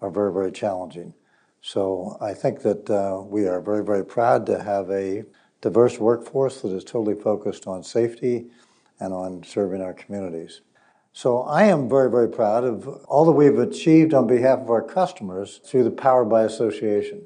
are 0.00 0.10
very, 0.10 0.32
very 0.32 0.52
challenging. 0.52 1.14
So 1.60 2.16
I 2.20 2.34
think 2.34 2.62
that 2.62 2.88
uh, 2.88 3.22
we 3.22 3.46
are 3.46 3.60
very, 3.60 3.84
very 3.84 4.04
proud 4.04 4.46
to 4.46 4.62
have 4.62 4.90
a 4.90 5.24
diverse 5.60 5.98
workforce 5.98 6.62
that 6.62 6.72
is 6.72 6.84
totally 6.84 7.20
focused 7.20 7.66
on 7.66 7.82
safety 7.82 8.46
and 9.00 9.12
on 9.12 9.42
serving 9.42 9.82
our 9.82 9.92
communities. 9.92 10.60
So 11.12 11.42
I 11.42 11.64
am 11.64 11.88
very, 11.88 12.10
very 12.10 12.28
proud 12.28 12.64
of 12.64 12.86
all 13.08 13.24
that 13.24 13.32
we've 13.32 13.58
achieved 13.58 14.14
on 14.14 14.26
behalf 14.26 14.60
of 14.60 14.70
our 14.70 14.82
customers 14.82 15.60
through 15.64 15.84
the 15.84 15.90
Power 15.90 16.24
by 16.24 16.42
Association. 16.42 17.22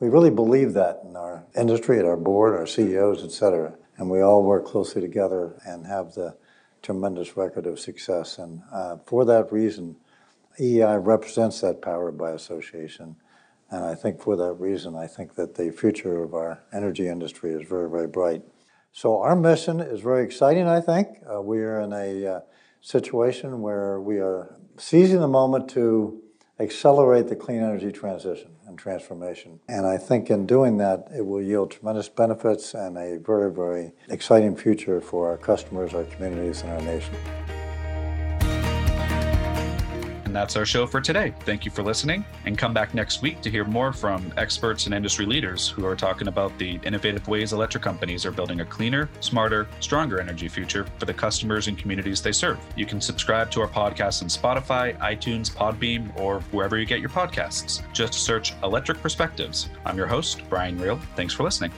We 0.00 0.08
really 0.08 0.30
believe 0.30 0.72
that 0.74 1.02
in 1.04 1.16
our 1.16 1.44
industry, 1.56 1.98
at 1.98 2.04
our 2.04 2.16
board, 2.16 2.54
our 2.54 2.66
CEOs, 2.66 3.24
et 3.24 3.30
cetera. 3.30 3.74
And 3.98 4.10
we 4.10 4.20
all 4.20 4.42
work 4.42 4.66
closely 4.66 5.00
together 5.00 5.54
and 5.64 5.86
have 5.86 6.12
the 6.14 6.36
tremendous 6.82 7.36
record 7.36 7.66
of 7.66 7.78
success. 7.78 8.38
And 8.38 8.62
uh, 8.72 8.96
for 9.06 9.24
that 9.24 9.52
reason, 9.52 9.96
EEI 10.60 11.04
represents 11.04 11.60
that 11.60 11.82
power 11.82 12.10
by 12.10 12.32
association. 12.32 13.16
And 13.70 13.84
I 13.84 13.94
think 13.94 14.20
for 14.20 14.36
that 14.36 14.54
reason, 14.54 14.94
I 14.94 15.06
think 15.06 15.34
that 15.34 15.54
the 15.54 15.70
future 15.70 16.22
of 16.22 16.34
our 16.34 16.62
energy 16.72 17.08
industry 17.08 17.52
is 17.52 17.68
very, 17.68 17.90
very 17.90 18.06
bright. 18.06 18.42
So 18.92 19.20
our 19.20 19.36
mission 19.36 19.80
is 19.80 20.00
very 20.00 20.24
exciting, 20.24 20.66
I 20.66 20.80
think. 20.80 21.08
Uh, 21.30 21.42
we 21.42 21.58
are 21.58 21.80
in 21.80 21.92
a 21.92 22.26
uh, 22.26 22.40
situation 22.80 23.60
where 23.60 24.00
we 24.00 24.18
are 24.18 24.56
seizing 24.78 25.20
the 25.20 25.28
moment 25.28 25.68
to 25.70 26.22
accelerate 26.58 27.28
the 27.28 27.36
clean 27.36 27.62
energy 27.62 27.92
transition 27.92 28.52
and 28.66 28.78
transformation. 28.78 29.60
And 29.68 29.86
I 29.86 29.98
think 29.98 30.30
in 30.30 30.46
doing 30.46 30.78
that, 30.78 31.08
it 31.14 31.26
will 31.26 31.42
yield 31.42 31.72
tremendous 31.72 32.08
benefits 32.08 32.72
and 32.72 32.96
a 32.96 33.18
very, 33.18 33.52
very 33.52 33.92
exciting 34.08 34.56
future 34.56 35.00
for 35.00 35.28
our 35.28 35.36
customers, 35.36 35.92
our 35.92 36.04
communities, 36.04 36.62
and 36.62 36.70
our 36.70 36.80
nation 36.80 37.14
that's 40.36 40.54
our 40.56 40.66
show 40.66 40.86
for 40.86 41.00
today. 41.00 41.32
Thank 41.40 41.64
you 41.64 41.70
for 41.70 41.82
listening, 41.82 42.24
and 42.44 42.58
come 42.58 42.74
back 42.74 42.92
next 42.92 43.22
week 43.22 43.40
to 43.40 43.50
hear 43.50 43.64
more 43.64 43.92
from 43.92 44.32
experts 44.36 44.84
and 44.84 44.94
industry 44.94 45.24
leaders 45.24 45.68
who 45.68 45.86
are 45.86 45.96
talking 45.96 46.28
about 46.28 46.56
the 46.58 46.78
innovative 46.84 47.26
ways 47.26 47.54
electric 47.54 47.82
companies 47.82 48.26
are 48.26 48.30
building 48.30 48.60
a 48.60 48.64
cleaner, 48.64 49.08
smarter, 49.20 49.66
stronger 49.80 50.20
energy 50.20 50.48
future 50.48 50.86
for 50.98 51.06
the 51.06 51.14
customers 51.14 51.68
and 51.68 51.78
communities 51.78 52.20
they 52.20 52.32
serve. 52.32 52.58
You 52.76 52.84
can 52.84 53.00
subscribe 53.00 53.50
to 53.52 53.62
our 53.62 53.68
podcast 53.68 54.22
on 54.22 54.28
Spotify, 54.28 54.96
iTunes, 54.98 55.50
Podbean, 55.50 56.14
or 56.20 56.40
wherever 56.50 56.76
you 56.78 56.84
get 56.84 57.00
your 57.00 57.08
podcasts. 57.08 57.82
Just 57.92 58.14
search 58.14 58.52
Electric 58.62 59.00
Perspectives. 59.00 59.70
I'm 59.86 59.96
your 59.96 60.06
host, 60.06 60.42
Brian 60.50 60.78
Reil. 60.78 61.00
Thanks 61.16 61.32
for 61.32 61.44
listening. 61.44 61.72